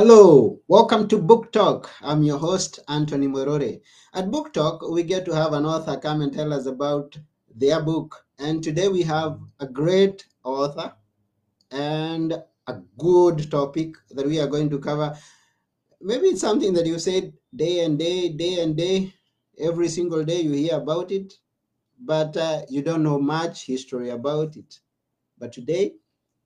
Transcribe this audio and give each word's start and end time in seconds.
Hello, 0.00 0.58
welcome 0.68 1.08
to 1.08 1.18
Book 1.18 1.52
Talk. 1.52 1.90
I'm 2.00 2.22
your 2.22 2.38
host, 2.38 2.78
Anthony 2.88 3.26
Morore. 3.26 3.80
At 4.14 4.30
Book 4.30 4.54
Talk, 4.54 4.88
we 4.88 5.02
get 5.02 5.24
to 5.24 5.34
have 5.34 5.52
an 5.52 5.66
author 5.66 5.96
come 5.96 6.22
and 6.22 6.32
tell 6.32 6.52
us 6.52 6.66
about 6.66 7.18
their 7.54 7.82
book. 7.82 8.24
And 8.38 8.62
today 8.62 8.88
we 8.88 9.02
have 9.02 9.38
a 9.58 9.66
great 9.66 10.24
author 10.42 10.94
and 11.70 12.34
a 12.66 12.74
good 12.98 13.50
topic 13.50 13.94
that 14.10 14.26
we 14.26 14.40
are 14.40 14.46
going 14.46 14.70
to 14.70 14.78
cover. 14.78 15.16
Maybe 16.00 16.28
it's 16.28 16.40
something 16.40 16.72
that 16.74 16.86
you 16.86 16.98
said 16.98 17.32
day 17.54 17.84
and 17.84 17.98
day, 17.98 18.30
day 18.30 18.60
and 18.60 18.76
day, 18.76 19.12
every 19.58 19.88
single 19.88 20.24
day 20.24 20.40
you 20.40 20.52
hear 20.52 20.76
about 20.76 21.10
it, 21.10 21.34
but 22.00 22.36
uh, 22.36 22.62
you 22.68 22.82
don't 22.82 23.02
know 23.02 23.18
much 23.18 23.66
history 23.66 24.10
about 24.10 24.56
it. 24.56 24.80
But 25.38 25.52
today, 25.52 25.94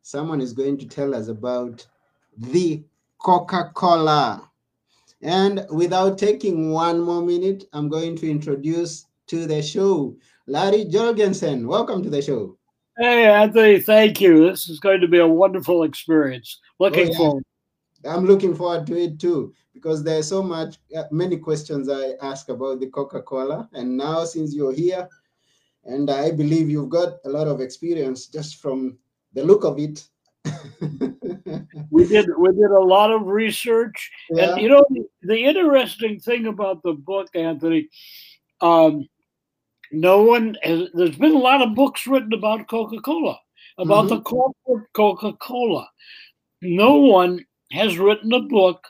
someone 0.02 0.40
is 0.40 0.52
going 0.52 0.78
to 0.78 0.86
tell 0.86 1.14
us 1.14 1.28
about 1.28 1.86
the 2.36 2.84
Coca 3.18 3.70
Cola. 3.74 4.50
And 5.22 5.66
without 5.70 6.18
taking 6.18 6.70
one 6.72 7.00
more 7.00 7.22
minute, 7.22 7.64
I'm 7.72 7.88
going 7.88 8.16
to 8.16 8.30
introduce 8.30 9.06
to 9.28 9.46
the 9.46 9.62
show 9.62 10.16
Larry 10.46 10.84
Jorgensen. 10.84 11.66
Welcome 11.66 12.02
to 12.02 12.10
the 12.10 12.20
show. 12.20 12.58
Hey, 12.96 13.26
Anthony, 13.26 13.80
thank 13.80 14.20
you. 14.20 14.50
This 14.50 14.68
is 14.68 14.78
going 14.78 15.00
to 15.00 15.08
be 15.08 15.18
a 15.18 15.26
wonderful 15.26 15.82
experience. 15.82 16.60
Looking 16.78 17.08
oh, 17.08 17.10
yeah. 17.10 17.16
forward. 17.16 17.44
I'm 18.04 18.26
looking 18.26 18.54
forward 18.54 18.86
to 18.86 18.96
it 18.96 19.18
too 19.18 19.52
because 19.72 20.04
there's 20.04 20.28
so 20.28 20.42
much, 20.42 20.76
uh, 20.96 21.04
many 21.10 21.36
questions 21.36 21.88
I 21.88 22.12
ask 22.22 22.48
about 22.48 22.80
the 22.80 22.86
Coca 22.86 23.22
Cola. 23.22 23.68
And 23.72 23.96
now, 23.96 24.24
since 24.24 24.54
you're 24.54 24.72
here, 24.72 25.08
and 25.84 26.10
I 26.10 26.30
believe 26.30 26.70
you've 26.70 26.90
got 26.90 27.14
a 27.24 27.28
lot 27.28 27.48
of 27.48 27.60
experience 27.60 28.26
just 28.26 28.62
from 28.62 28.96
the 29.32 29.44
look 29.44 29.64
of 29.64 29.78
it, 29.78 30.06
we 31.90 32.06
did 32.06 32.26
we 32.38 32.52
did 32.52 32.70
a 32.70 32.84
lot 32.84 33.10
of 33.10 33.26
research, 33.26 34.10
yeah. 34.30 34.52
and 34.52 34.60
you 34.60 34.68
know 34.68 34.84
the, 34.90 35.04
the, 35.22 35.38
interesting 35.38 36.20
thing 36.20 36.46
about 36.46 36.82
the 36.82 36.92
book, 36.92 37.28
Anthony. 37.34 37.88
Um, 38.60 39.08
no 39.94 40.22
one 40.22 40.56
has, 40.62 40.88
there's 40.94 41.16
been 41.16 41.34
a 41.34 41.38
lot 41.38 41.62
of 41.62 41.74
books 41.74 42.06
written 42.06 42.32
about 42.32 42.68
Coca 42.68 43.00
Cola, 43.00 43.38
about 43.78 44.06
mm-hmm. 44.06 44.16
the 44.16 44.20
corporate 44.22 44.92
Coca 44.92 45.32
Cola. 45.34 45.88
No 46.62 46.96
one 46.96 47.44
has 47.70 47.98
written 47.98 48.32
a 48.32 48.40
book 48.40 48.86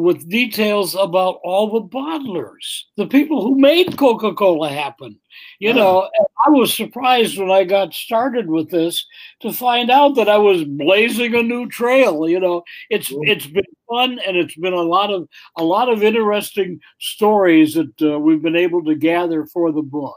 with 0.00 0.28
details 0.28 0.94
about 0.94 1.40
all 1.44 1.70
the 1.70 1.88
bottlers, 1.88 2.82
the 2.96 3.06
people 3.06 3.42
who 3.42 3.58
made 3.58 3.96
Coca 3.96 4.34
Cola 4.34 4.68
happen. 4.68 5.18
You 5.58 5.72
know, 5.74 6.08
I 6.46 6.50
was 6.50 6.74
surprised 6.74 7.38
when 7.38 7.50
I 7.50 7.64
got 7.64 7.92
started 7.92 8.48
with 8.48 8.70
this 8.70 9.06
to 9.40 9.52
find 9.52 9.90
out 9.90 10.16
that 10.16 10.28
I 10.28 10.38
was 10.38 10.64
blazing 10.64 11.34
a 11.34 11.42
new 11.42 11.68
trail. 11.68 12.28
You 12.28 12.40
know, 12.40 12.62
it's 12.88 13.12
it's 13.22 13.46
been 13.46 13.64
fun 13.88 14.18
and 14.26 14.36
it's 14.36 14.56
been 14.56 14.72
a 14.72 14.82
lot 14.82 15.12
of 15.12 15.28
a 15.56 15.62
lot 15.62 15.88
of 15.88 16.02
interesting 16.02 16.80
stories 16.98 17.74
that 17.74 18.02
uh, 18.02 18.18
we've 18.18 18.42
been 18.42 18.56
able 18.56 18.82
to 18.84 18.94
gather 18.94 19.46
for 19.46 19.70
the 19.70 19.82
book. 19.82 20.16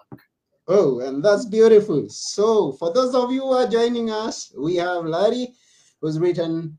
Oh, 0.67 1.01
and 1.01 1.23
that's 1.23 1.45
beautiful. 1.45 2.07
So, 2.09 2.71
for 2.73 2.93
those 2.93 3.13
of 3.13 3.31
you 3.31 3.41
who 3.41 3.51
are 3.51 3.67
joining 3.67 4.09
us, 4.09 4.53
we 4.57 4.77
have 4.77 5.03
Larry, 5.03 5.49
who's 5.99 6.19
written 6.19 6.77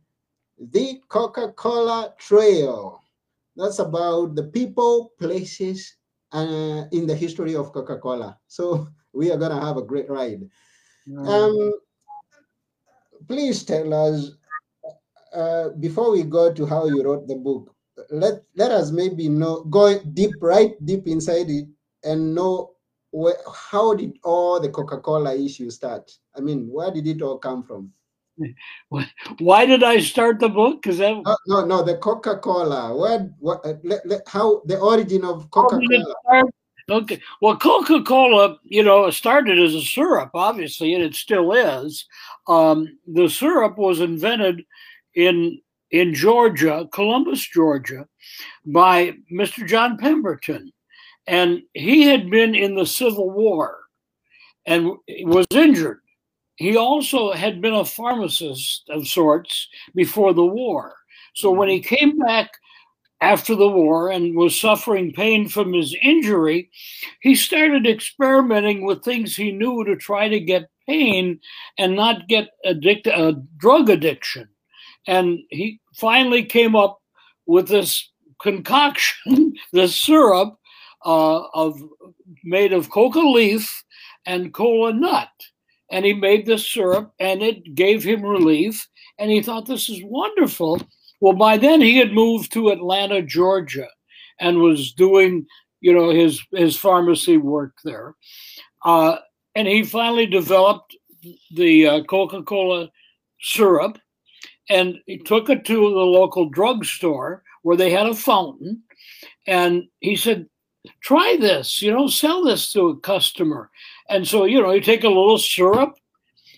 the 0.59 1.01
Coca 1.09 1.53
Cola 1.53 2.15
Trail. 2.19 3.03
That's 3.57 3.79
about 3.79 4.35
the 4.35 4.45
people, 4.45 5.13
places, 5.19 5.97
uh, 6.33 6.85
in 6.91 7.07
the 7.07 7.15
history 7.15 7.55
of 7.55 7.73
Coca 7.73 7.99
Cola. 7.99 8.39
So 8.49 8.89
we 9.13 9.31
are 9.31 9.39
going 9.39 9.53
to 9.53 9.65
have 9.65 9.77
a 9.77 9.83
great 9.83 10.11
ride. 10.11 10.43
Mm. 11.09 11.29
Um, 11.29 11.73
please 13.29 13.63
tell 13.65 13.93
us, 13.95 14.33
uh, 15.33 15.71
before 15.81 16.11
we 16.11 16.23
go 16.23 16.53
to 16.53 16.67
how 16.67 16.87
you 16.87 17.03
wrote 17.03 17.27
the 17.27 17.37
book, 17.37 17.75
let, 18.11 18.43
let 18.57 18.73
us 18.73 18.91
maybe 18.91 19.29
know, 19.29 19.65
go 19.65 19.99
deep, 20.15 20.35
right 20.41 20.75
deep 20.85 21.07
inside 21.07 21.49
it 21.49 21.67
and 22.03 22.35
know 22.35 22.73
where, 23.11 23.37
how 23.71 23.95
did 23.95 24.19
all 24.25 24.59
the 24.59 24.69
Coca 24.69 24.99
Cola 24.99 25.35
issue 25.35 25.71
start? 25.71 26.11
I 26.37 26.41
mean, 26.41 26.69
where 26.69 26.91
did 26.91 27.07
it 27.07 27.23
all 27.23 27.39
come 27.39 27.63
from? 27.63 27.93
Why 29.39 29.67
did 29.67 29.83
I 29.83 29.99
start 30.01 30.41
the 30.41 30.49
book? 30.49 30.83
Because 30.83 30.99
that 30.99 31.23
no, 31.25 31.37
no, 31.47 31.65
no, 31.65 31.83
the 31.83 31.97
Coca 31.99 32.39
Cola. 32.39 32.95
What, 32.95 33.31
what, 33.39 33.65
uh, 33.65 33.75
let, 33.83 34.07
let, 34.07 34.29
how 34.29 34.63
the 34.67 34.79
origin 34.79 35.25
of 35.25 35.51
Coca 35.51 35.79
Cola? 35.79 36.45
Okay, 36.91 37.19
well, 37.41 37.57
Coca 37.57 38.03
Cola, 38.03 38.59
you 38.63 38.83
know, 38.83 39.09
started 39.09 39.59
as 39.59 39.75
a 39.75 39.81
syrup, 39.81 40.31
obviously, 40.35 40.93
and 40.93 41.03
it 41.03 41.15
still 41.15 41.53
is. 41.53 42.07
Um, 42.47 42.99
the 43.07 43.29
syrup 43.29 43.79
was 43.79 44.01
invented 44.01 44.65
in 45.15 45.61
in 45.91 46.13
Georgia, 46.13 46.89
Columbus, 46.93 47.47
Georgia, 47.47 48.07
by 48.67 49.13
Mr. 49.33 49.67
John 49.67 49.97
Pemberton, 49.97 50.73
and 51.27 51.63
he 51.73 52.03
had 52.03 52.29
been 52.31 52.55
in 52.55 52.75
the 52.75 52.85
Civil 52.85 53.31
War 53.31 53.79
and 54.67 54.91
was 55.23 55.47
injured 55.53 56.01
he 56.57 56.77
also 56.77 57.33
had 57.33 57.61
been 57.61 57.75
a 57.75 57.85
pharmacist 57.85 58.85
of 58.89 59.09
sorts 59.09 59.69
before 59.95 60.33
the 60.33 60.45
war. 60.45 60.95
So 61.35 61.51
when 61.51 61.69
he 61.69 61.81
mm-hmm. 61.81 61.95
came 61.95 62.19
back 62.19 62.51
after 63.21 63.55
the 63.55 63.69
war 63.69 64.11
and 64.11 64.37
was 64.37 64.59
suffering 64.59 65.13
pain 65.13 65.49
from 65.49 65.73
his 65.73 65.97
injury, 66.03 66.71
he 67.21 67.35
started 67.35 67.87
experimenting 67.87 68.85
with 68.85 69.03
things 69.03 69.35
he 69.35 69.51
knew 69.51 69.85
to 69.85 69.97
try 69.97 70.29
to 70.29 70.39
get 70.39 70.71
pain 70.87 71.41
and 71.79 71.97
not 71.97 72.29
get 72.29 72.51
addicted 72.65 73.13
a 73.13 73.29
uh, 73.29 73.33
drug 73.57 73.89
addiction. 73.89 74.49
And 75.07 75.41
he 75.51 75.81
finally 75.95 76.45
came 76.45 76.77
up 76.77 77.01
with 77.47 77.69
this 77.69 78.11
concoction, 78.41 79.55
this 79.73 79.97
syrup 79.97 80.59
uh, 81.05 81.45
of 81.55 81.81
made 82.43 82.73
of 82.73 82.91
coca 82.91 83.21
leaf 83.21 83.85
and 84.27 84.53
cola 84.53 84.93
nut 84.93 85.29
and 85.95 86.05
he 86.05 86.13
made 86.13 86.45
this 86.45 86.69
syrup 86.69 87.13
and 87.21 87.41
it 87.41 87.77
gave 87.77 88.03
him 88.03 88.21
relief 88.21 88.89
and 89.21 89.31
he 89.31 89.41
thought 89.41 89.65
this 89.65 89.89
is 89.89 90.01
wonderful. 90.03 90.83
Well 91.21 91.35
by 91.35 91.57
then 91.57 91.81
he 91.81 91.97
had 91.99 92.13
moved 92.13 92.53
to 92.53 92.71
atlanta 92.71 93.23
georgia 93.23 93.87
and 94.41 94.59
was 94.59 94.93
doing 94.93 95.47
you 95.81 95.93
know 95.93 96.11
his 96.11 96.43
his 96.51 96.77
pharmacy 96.77 97.37
work 97.37 97.75
there. 97.85 98.17
Uh, 98.85 99.19
and 99.55 99.69
he 99.69 99.85
finally 99.85 100.27
developed 100.27 100.97
the 101.55 101.87
uh, 101.87 102.03
coca-cola 102.03 102.91
syrup 103.41 103.97
and 104.69 104.97
he 105.07 105.19
took 105.19 105.49
it 105.49 105.65
to 105.65 105.75
the 105.75 106.09
local 106.19 106.49
drugstore 106.49 107.45
where 107.63 107.77
they 107.77 107.91
had 107.91 108.07
a 108.07 108.15
fountain 108.15 108.83
and 109.47 109.85
he 110.01 110.17
said 110.17 110.47
try 111.01 111.37
this 111.41 111.83
you 111.83 111.93
know 111.93 112.07
sell 112.09 112.45
this 112.45 112.73
to 112.73 112.89
a 112.89 112.97
customer 112.97 113.71
and 114.09 114.27
so, 114.27 114.45
you 114.45 114.61
know, 114.61 114.73
you 114.73 114.81
take 114.81 115.05
a 115.05 115.09
little 115.09 115.39
syrup, 115.39 115.97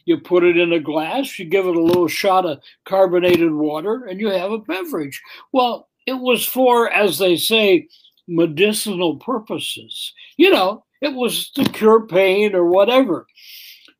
you 0.05 0.19
put 0.19 0.45
it 0.45 0.57
in 0.57 0.73
a 0.73 0.81
glass, 0.81 1.39
you 1.39 1.45
give 1.45 1.67
it 1.67 1.77
a 1.77 1.83
little 1.83 2.09
shot 2.09 2.47
of 2.47 2.61
carbonated 2.85 3.53
water, 3.53 4.05
and 4.07 4.21
you 4.21 4.29
have 4.31 4.53
a 4.53 4.59
beverage. 4.59 5.21
Well, 5.53 5.89
it 6.07 6.15
was 6.15 6.45
for, 6.45 6.91
as 6.91 7.19
they 7.19 7.37
say, 7.37 7.89
medicinal 8.29 9.17
purposes. 9.17 10.13
You 10.37 10.51
know, 10.51 10.85
it 11.01 11.15
was 11.15 11.51
to 11.51 11.65
cure 11.65 12.07
pain 12.07 12.55
or 12.55 12.65
whatever. 12.67 13.27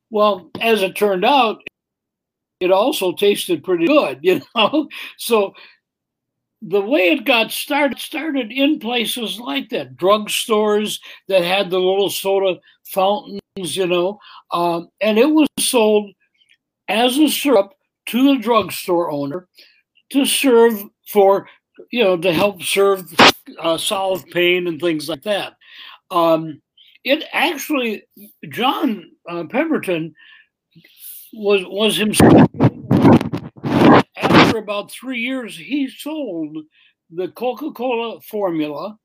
Well, 0.09 0.49
as 0.59 0.81
it 0.81 0.95
turned 0.95 1.25
out, 1.25 1.61
it 2.59 2.71
also 2.71 3.13
tasted 3.13 3.63
pretty 3.63 3.87
good, 3.87 4.19
you 4.23 4.41
know. 4.55 4.87
So 5.17 5.53
the 6.61 6.81
way 6.81 7.09
it 7.09 7.25
got 7.25 7.51
started 7.51 7.99
started 7.99 8.51
in 8.51 8.79
places 8.79 9.39
like 9.39 9.69
that 9.69 9.95
drugstores 9.95 10.99
that 11.27 11.43
had 11.43 11.69
the 11.69 11.77
little 11.77 12.09
soda 12.09 12.59
fountains 12.85 13.39
you 13.55 13.85
know 13.85 14.19
um, 14.51 14.87
and 15.01 15.17
it 15.17 15.29
was 15.29 15.47
sold 15.59 16.11
as 16.87 17.17
a 17.17 17.27
syrup 17.29 17.73
to 18.07 18.35
the 18.35 18.41
drugstore 18.41 19.11
owner 19.11 19.47
to 20.09 20.25
serve 20.25 20.83
for 21.07 21.47
you 21.91 22.03
know 22.03 22.17
to 22.17 22.33
help 22.33 22.63
serve 22.63 23.13
uh, 23.59 23.77
solve 23.77 24.25
pain 24.27 24.67
and 24.67 24.79
things 24.79 25.07
like 25.09 25.23
that. 25.23 25.53
Um, 26.09 26.61
it 27.03 27.23
actually 27.31 28.03
john 28.49 29.11
uh, 29.29 29.43
pemberton 29.49 30.13
was 31.33 31.61
was 31.67 31.95
himself 31.95 32.49
about 34.57 34.91
three 34.91 35.19
years, 35.19 35.57
he 35.57 35.89
sold 35.89 36.57
the 37.09 37.29
Coca 37.29 37.71
Cola 37.71 38.19
formula 38.21 38.97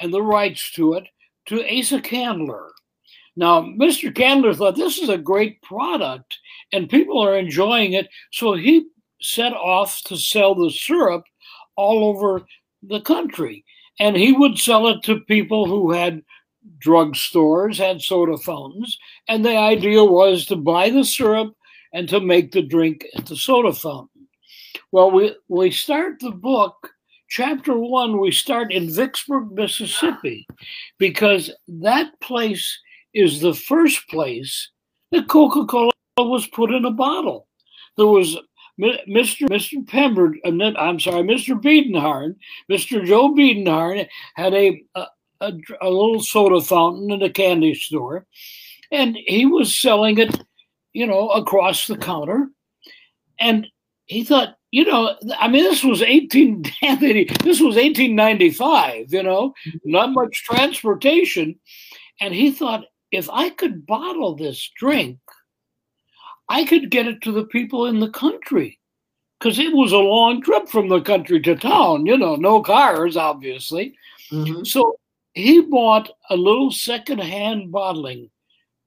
and 0.00 0.12
the 0.12 0.22
rights 0.22 0.72
to 0.72 0.94
it 0.94 1.04
to 1.46 1.78
Asa 1.78 2.00
Candler. 2.00 2.70
Now, 3.36 3.62
Mr. 3.62 4.14
Candler 4.14 4.54
thought 4.54 4.76
this 4.76 4.98
is 4.98 5.08
a 5.08 5.18
great 5.18 5.60
product 5.62 6.38
and 6.72 6.88
people 6.88 7.18
are 7.18 7.36
enjoying 7.36 7.94
it. 7.94 8.08
So 8.32 8.54
he 8.54 8.86
set 9.20 9.52
off 9.52 10.02
to 10.04 10.16
sell 10.16 10.54
the 10.54 10.70
syrup 10.70 11.24
all 11.76 12.04
over 12.04 12.46
the 12.82 13.00
country. 13.00 13.64
And 14.00 14.16
he 14.16 14.32
would 14.32 14.58
sell 14.58 14.88
it 14.88 15.02
to 15.04 15.20
people 15.20 15.66
who 15.66 15.92
had 15.92 16.22
drugstores, 16.84 17.76
had 17.76 18.02
soda 18.02 18.36
fountains. 18.38 18.98
And 19.28 19.44
the 19.44 19.56
idea 19.56 20.04
was 20.04 20.46
to 20.46 20.56
buy 20.56 20.90
the 20.90 21.04
syrup 21.04 21.54
and 21.92 22.08
to 22.08 22.20
make 22.20 22.52
the 22.52 22.62
drink 22.62 23.06
at 23.16 23.26
the 23.26 23.36
soda 23.36 23.72
fountain. 23.72 24.08
Well, 24.94 25.10
we, 25.10 25.34
we 25.48 25.72
start 25.72 26.20
the 26.20 26.30
book, 26.30 26.88
chapter 27.28 27.76
one, 27.76 28.20
we 28.20 28.30
start 28.30 28.72
in 28.72 28.88
Vicksburg, 28.88 29.50
Mississippi, 29.50 30.46
because 30.98 31.50
that 31.66 32.12
place 32.20 32.78
is 33.12 33.40
the 33.40 33.54
first 33.54 34.08
place 34.08 34.70
that 35.10 35.26
Coca 35.26 35.66
Cola 35.66 35.90
was 36.16 36.46
put 36.46 36.70
in 36.70 36.84
a 36.84 36.92
bottle. 36.92 37.48
There 37.96 38.06
was 38.06 38.38
Mr. 38.80 39.48
Mr. 39.48 40.38
Uh, 40.44 40.78
I'm 40.78 41.00
sorry, 41.00 41.24
Mr. 41.24 41.60
Biedenharn, 41.60 42.36
Mr. 42.70 43.04
Joe 43.04 43.34
Biedenharn 43.34 44.06
had 44.36 44.54
a, 44.54 44.80
a, 44.94 45.06
a, 45.40 45.52
a 45.82 45.90
little 45.90 46.22
soda 46.22 46.60
fountain 46.60 47.10
in 47.10 47.20
a 47.20 47.30
candy 47.30 47.74
store, 47.74 48.26
and 48.92 49.18
he 49.26 49.44
was 49.44 49.76
selling 49.76 50.18
it, 50.18 50.40
you 50.92 51.08
know, 51.08 51.30
across 51.30 51.88
the 51.88 51.96
counter. 51.96 52.48
And 53.40 53.66
he 54.06 54.22
thought, 54.22 54.56
you 54.74 54.84
know, 54.84 55.16
I 55.38 55.46
mean, 55.46 55.62
this 55.62 55.84
was 55.84 56.02
18, 56.02 56.62
this 56.82 57.60
was 57.60 57.76
1895, 57.76 59.12
you 59.12 59.22
know, 59.22 59.54
not 59.84 60.12
much 60.12 60.42
transportation. 60.42 61.54
And 62.20 62.34
he 62.34 62.50
thought, 62.50 62.84
if 63.12 63.30
I 63.30 63.50
could 63.50 63.86
bottle 63.86 64.34
this 64.34 64.68
drink, 64.76 65.20
I 66.48 66.64
could 66.64 66.90
get 66.90 67.06
it 67.06 67.22
to 67.22 67.30
the 67.30 67.44
people 67.44 67.86
in 67.86 68.00
the 68.00 68.10
country 68.10 68.80
because 69.38 69.60
it 69.60 69.72
was 69.72 69.92
a 69.92 69.98
long 69.98 70.42
trip 70.42 70.68
from 70.68 70.88
the 70.88 71.00
country 71.00 71.40
to 71.42 71.54
town, 71.54 72.04
you 72.04 72.18
know, 72.18 72.34
no 72.34 72.60
cars, 72.60 73.16
obviously. 73.16 73.94
Mm-hmm. 74.32 74.64
So 74.64 74.96
he 75.34 75.60
bought 75.60 76.10
a 76.30 76.36
little 76.36 76.72
secondhand 76.72 77.70
bottling 77.70 78.28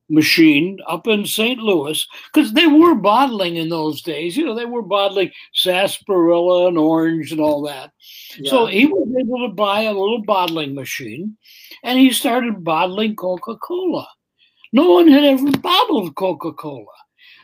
machine 0.10 0.80
up 0.88 1.08
in 1.08 1.26
St. 1.26 1.60
Louis 1.60 2.06
because 2.34 2.54
they 2.54 2.68
were 2.68 2.96
bottling 2.96 3.58
in 3.58 3.70
those 3.70 4.02
days. 4.02 4.38
You 4.38 4.46
know, 4.46 4.56
they 4.56 4.66
were 4.66 4.82
bottling 4.82 5.32
sarsaparilla 5.54 6.68
and 6.68 6.78
orange 6.78 7.32
and 7.32 7.42
all 7.42 7.62
that. 7.64 7.92
Yeah. 8.38 8.50
So 8.50 8.66
he 8.68 8.86
was 8.86 9.08
able 9.20 9.48
to 9.48 9.54
buy 9.54 9.82
a 9.82 9.94
little 9.94 10.24
bottling 10.24 10.76
machine 10.76 11.38
and 11.84 12.00
he 12.00 12.12
started 12.12 12.64
bottling 12.64 13.16
Coca 13.16 13.58
Cola. 13.58 14.08
No 14.74 14.92
one 14.92 15.08
had 15.08 15.24
ever 15.24 15.52
bottled 15.58 16.16
Coca 16.16 16.54
Cola. 16.54 16.86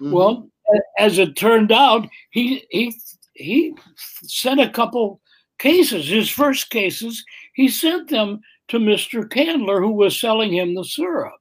Mm-hmm. 0.01 0.11
Well, 0.11 0.49
as 0.97 1.19
it 1.19 1.35
turned 1.35 1.71
out, 1.71 2.07
he 2.31 2.65
he 2.69 2.95
he 3.33 3.75
sent 3.93 4.59
a 4.59 4.69
couple 4.69 5.21
cases. 5.59 6.07
His 6.07 6.29
first 6.29 6.69
cases, 6.69 7.23
he 7.53 7.69
sent 7.69 8.09
them 8.09 8.41
to 8.69 8.79
Mr. 8.79 9.29
Candler, 9.29 9.81
who 9.81 9.91
was 9.91 10.19
selling 10.19 10.53
him 10.53 10.75
the 10.75 10.83
syrup. 10.83 11.33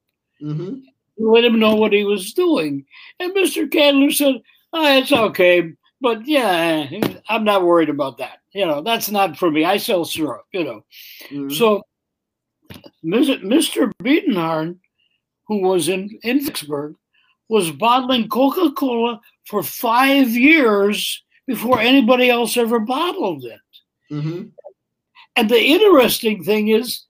Mm-hmm. 0.42 0.80
Let 1.18 1.44
him 1.44 1.58
know 1.58 1.74
what 1.74 1.92
he 1.92 2.04
was 2.04 2.32
doing, 2.32 2.84
and 3.20 3.34
Mr. 3.34 3.70
Candler 3.70 4.10
said, 4.10 4.36
oh, 4.72 4.98
"It's 4.98 5.12
okay, 5.12 5.72
but 6.00 6.26
yeah, 6.26 6.88
I'm 7.28 7.44
not 7.44 7.64
worried 7.64 7.90
about 7.90 8.18
that. 8.18 8.38
You 8.52 8.66
know, 8.66 8.82
that's 8.82 9.10
not 9.10 9.36
for 9.36 9.50
me. 9.50 9.64
I 9.64 9.76
sell 9.76 10.04
syrup. 10.04 10.44
You 10.52 10.64
know." 10.64 10.84
Mm-hmm. 11.30 11.50
So, 11.50 11.82
Mr. 13.04 13.92
Biedenharn, 14.02 14.78
who 15.48 15.60
was 15.62 15.88
in 15.88 16.18
in 16.22 16.44
Vicksburg, 16.44 16.94
was 17.48 17.70
bottling 17.70 18.28
Coca 18.28 18.72
Cola 18.72 19.20
for 19.46 19.62
five 19.62 20.28
years 20.30 21.22
before 21.46 21.80
anybody 21.80 22.30
else 22.30 22.56
ever 22.56 22.78
bottled 22.78 23.44
it. 23.44 23.60
Mm-hmm. 24.10 24.44
And 25.36 25.50
the 25.50 25.60
interesting 25.60 26.44
thing 26.44 26.68
is, 26.68 27.04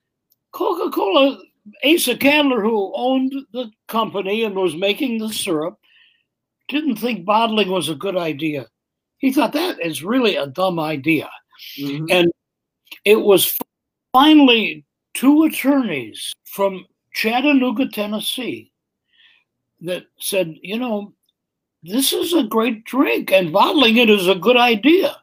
Coca 0.53 0.91
Cola, 0.91 1.39
Asa 1.85 2.17
Candler, 2.17 2.61
who 2.61 2.93
owned 2.95 3.33
the 3.53 3.71
company 3.89 4.45
and 4.45 4.55
was 4.55 4.75
making 4.75 5.19
the 5.19 5.33
syrup, 5.33 5.79
didn't 6.69 6.97
think 6.97 7.25
bottling 7.25 7.71
was 7.71 7.89
a 7.89 7.95
good 7.95 8.17
idea. 8.17 8.67
He 9.19 9.33
thought 9.33 9.53
that 9.53 9.81
is 9.81 10.03
really 10.03 10.37
a 10.37 10.47
dumb 10.47 10.81
idea. 10.81 11.31
Mm-hmm. 11.79 12.07
And 12.11 12.33
it 13.05 13.21
was 13.21 13.57
finally 14.13 14.85
two 15.15 15.45
attorneys 15.45 16.33
from 16.45 16.87
Chattanooga, 17.15 17.89
Tennessee, 17.89 18.73
that 19.81 20.05
said, 20.19 20.57
you 20.63 20.79
know, 20.79 21.15
this 21.83 22.13
is 22.13 22.33
a 22.33 22.45
great 22.45 22.85
drink 22.85 23.33
and 23.33 23.53
bottling 23.53 23.97
it 23.97 24.09
is 24.09 24.29
a 24.29 24.35
good 24.35 24.57
idea. 24.57 25.17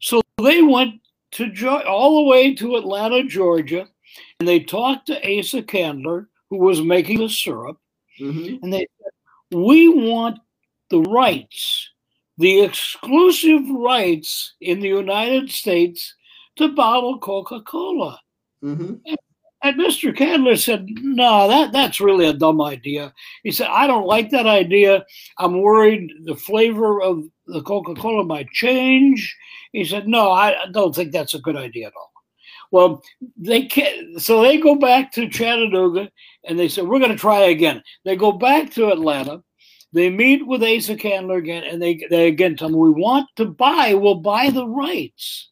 So 0.00 0.20
they 0.42 0.62
went 0.62 1.00
to 1.32 1.82
all 1.86 2.16
the 2.16 2.30
way 2.30 2.54
to 2.54 2.76
Atlanta, 2.76 3.24
Georgia, 3.24 3.88
and 4.40 4.48
they 4.48 4.60
talked 4.60 5.06
to 5.06 5.38
Asa 5.38 5.62
Candler, 5.62 6.28
who 6.50 6.58
was 6.58 6.82
making 6.82 7.18
the 7.18 7.28
syrup, 7.28 7.78
mm-hmm. 8.20 8.62
and 8.62 8.72
they 8.72 8.86
said, 9.02 9.58
"We 9.58 9.88
want 9.88 10.38
the 10.90 11.00
rights, 11.02 11.90
the 12.38 12.60
exclusive 12.60 13.68
rights 13.70 14.54
in 14.60 14.80
the 14.80 14.88
United 14.88 15.50
States 15.50 16.14
to 16.56 16.68
bottle 16.68 17.18
Coca-Cola." 17.18 18.20
Mm-hmm. 18.62 18.94
And 19.62 19.80
Mr. 19.80 20.16
Candler 20.16 20.56
said, 20.56 20.86
No, 20.88 21.48
that, 21.48 21.72
that's 21.72 22.00
really 22.00 22.26
a 22.26 22.32
dumb 22.32 22.60
idea. 22.62 23.12
He 23.42 23.50
said, 23.50 23.68
I 23.68 23.86
don't 23.88 24.06
like 24.06 24.30
that 24.30 24.46
idea. 24.46 25.04
I'm 25.38 25.60
worried 25.60 26.12
the 26.24 26.36
flavor 26.36 27.02
of 27.02 27.24
the 27.46 27.62
Coca 27.62 27.94
Cola 27.94 28.24
might 28.24 28.48
change. 28.50 29.36
He 29.72 29.84
said, 29.84 30.06
No, 30.06 30.30
I 30.30 30.54
don't 30.72 30.94
think 30.94 31.10
that's 31.10 31.34
a 31.34 31.40
good 31.40 31.56
idea 31.56 31.88
at 31.88 31.94
all. 31.96 32.12
Well, 32.72 33.02
they 33.36 33.66
can't, 33.66 34.20
so 34.20 34.42
they 34.42 34.58
go 34.58 34.74
back 34.74 35.12
to 35.12 35.28
Chattanooga 35.28 36.10
and 36.44 36.58
they 36.58 36.68
said, 36.68 36.86
We're 36.86 36.98
going 36.98 37.12
to 37.12 37.16
try 37.16 37.40
again. 37.40 37.82
They 38.04 38.16
go 38.16 38.32
back 38.32 38.70
to 38.72 38.90
Atlanta. 38.90 39.42
They 39.92 40.10
meet 40.10 40.46
with 40.46 40.62
Asa 40.62 40.96
Candler 40.96 41.38
again, 41.38 41.64
and 41.64 41.80
they, 41.80 42.04
they 42.10 42.28
again 42.28 42.56
tell 42.56 42.68
them, 42.68 42.78
We 42.78 42.90
want 42.90 43.28
to 43.36 43.46
buy, 43.46 43.94
we'll 43.94 44.16
buy 44.16 44.50
the 44.50 44.66
rights. 44.66 45.50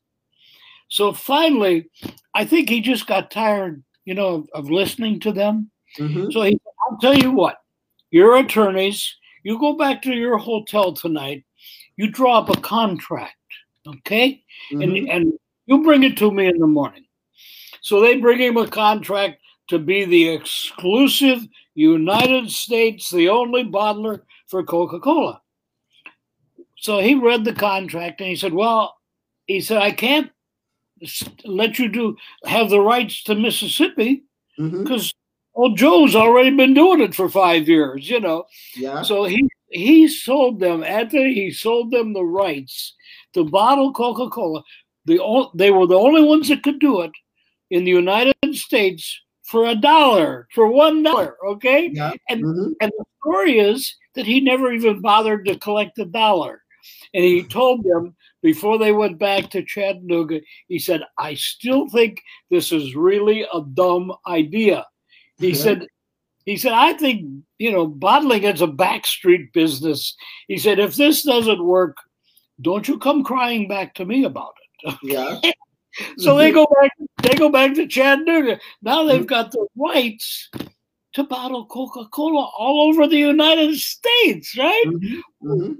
So 0.88 1.12
finally, 1.12 1.88
I 2.34 2.44
think 2.44 2.68
he 2.68 2.80
just 2.80 3.06
got 3.06 3.30
tired 3.30 3.82
you 4.04 4.14
know, 4.14 4.28
of, 4.28 4.48
of 4.54 4.70
listening 4.70 5.20
to 5.20 5.32
them. 5.32 5.70
Mm-hmm. 5.98 6.30
So 6.30 6.42
he, 6.42 6.60
I'll 6.88 6.98
tell 6.98 7.16
you 7.16 7.30
what, 7.30 7.58
your 8.10 8.36
attorneys, 8.36 9.16
you 9.42 9.58
go 9.58 9.74
back 9.74 10.02
to 10.02 10.12
your 10.12 10.38
hotel 10.38 10.92
tonight, 10.92 11.44
you 11.96 12.10
draw 12.10 12.38
up 12.38 12.50
a 12.50 12.60
contract, 12.60 13.36
okay? 13.86 14.42
Mm-hmm. 14.72 14.82
And, 14.82 15.08
and 15.08 15.32
you 15.66 15.82
bring 15.82 16.02
it 16.02 16.16
to 16.18 16.30
me 16.30 16.46
in 16.46 16.58
the 16.58 16.66
morning. 16.66 17.03
So 17.84 18.00
they 18.00 18.16
bring 18.16 18.40
him 18.40 18.56
a 18.56 18.66
contract 18.66 19.42
to 19.68 19.78
be 19.78 20.06
the 20.06 20.30
exclusive 20.30 21.46
United 21.74 22.50
States, 22.50 23.10
the 23.10 23.28
only 23.28 23.62
bottler 23.62 24.22
for 24.46 24.64
Coca 24.64 24.98
Cola. 24.98 25.42
So 26.78 27.00
he 27.00 27.14
read 27.14 27.44
the 27.44 27.52
contract 27.52 28.22
and 28.22 28.30
he 28.30 28.36
said, 28.36 28.54
Well, 28.54 28.96
he 29.46 29.60
said, 29.60 29.82
I 29.82 29.90
can't 29.90 30.30
let 31.44 31.78
you 31.78 31.90
do 31.90 32.16
have 32.46 32.70
the 32.70 32.80
rights 32.80 33.22
to 33.24 33.34
Mississippi 33.34 34.24
because 34.56 35.08
mm-hmm. 35.08 35.60
old 35.60 35.76
Joe's 35.76 36.16
already 36.16 36.56
been 36.56 36.72
doing 36.72 37.02
it 37.02 37.14
for 37.14 37.28
five 37.28 37.68
years, 37.68 38.08
you 38.08 38.18
know. 38.18 38.46
Yeah. 38.76 39.02
So 39.02 39.24
he 39.24 39.46
he 39.68 40.08
sold 40.08 40.58
them 40.58 40.82
after 40.82 41.18
he 41.18 41.50
sold 41.50 41.90
them 41.90 42.14
the 42.14 42.24
rights 42.24 42.94
to 43.34 43.44
bottle 43.44 43.92
Coca 43.92 44.30
Cola. 44.30 44.62
The 45.04 45.50
they 45.54 45.70
were 45.70 45.86
the 45.86 45.98
only 45.98 46.22
ones 46.22 46.48
that 46.48 46.62
could 46.62 46.80
do 46.80 47.02
it 47.02 47.12
in 47.70 47.84
the 47.84 47.90
United 47.90 48.34
States 48.52 49.20
for 49.44 49.66
a 49.66 49.74
dollar, 49.74 50.48
for 50.54 50.68
one 50.68 51.02
dollar. 51.02 51.36
Okay. 51.46 51.90
Yeah. 51.92 52.12
And 52.28 52.44
mm-hmm. 52.44 52.72
and 52.80 52.92
the 52.96 53.04
story 53.20 53.58
is 53.58 53.94
that 54.14 54.26
he 54.26 54.40
never 54.40 54.72
even 54.72 55.00
bothered 55.00 55.44
to 55.46 55.58
collect 55.58 55.98
a 55.98 56.04
dollar, 56.04 56.62
and 57.12 57.24
he 57.24 57.42
told 57.48 57.84
them 57.84 58.14
before 58.44 58.78
they 58.78 58.92
went 58.92 59.18
back 59.18 59.50
to 59.50 59.64
Chattanooga, 59.64 60.40
he 60.68 60.78
said, 60.78 61.02
I 61.18 61.32
still 61.34 61.88
think 61.88 62.20
this 62.50 62.72
is 62.72 62.94
really 62.94 63.42
a 63.42 63.62
dumb 63.72 64.12
idea. 64.26 64.84
He 65.38 65.48
yeah. 65.48 65.54
said, 65.54 65.86
he 66.44 66.58
said, 66.58 66.72
I 66.72 66.92
think, 66.92 67.42
you 67.56 67.72
know, 67.72 67.86
bottling 67.86 68.44
is 68.44 68.60
a 68.60 68.66
backstreet 68.66 69.50
business. 69.54 70.14
He 70.46 70.58
said, 70.58 70.78
if 70.78 70.94
this 70.94 71.22
doesn't 71.22 71.64
work, 71.64 71.96
don't 72.60 72.86
you 72.86 72.98
come 72.98 73.24
crying 73.24 73.66
back 73.66 73.94
to 73.94 74.04
me 74.04 74.24
about 74.24 74.52
it. 74.82 74.94
Yeah. 75.02 75.40
So 76.18 76.36
they 76.36 76.50
go 76.50 76.66
back, 76.80 76.90
they 77.22 77.34
go 77.34 77.48
back 77.48 77.74
to 77.74 77.86
Chattanooga. 77.86 78.60
Now 78.82 79.04
they've 79.04 79.26
got 79.26 79.52
the 79.52 79.66
rights 79.76 80.50
to 81.14 81.24
bottle 81.24 81.66
Coca-Cola 81.66 82.50
all 82.58 82.88
over 82.88 83.06
the 83.06 83.16
United 83.16 83.76
States, 83.76 84.56
right? 84.58 84.84
Mm-hmm. 84.86 85.50
Mm-hmm. 85.50 85.72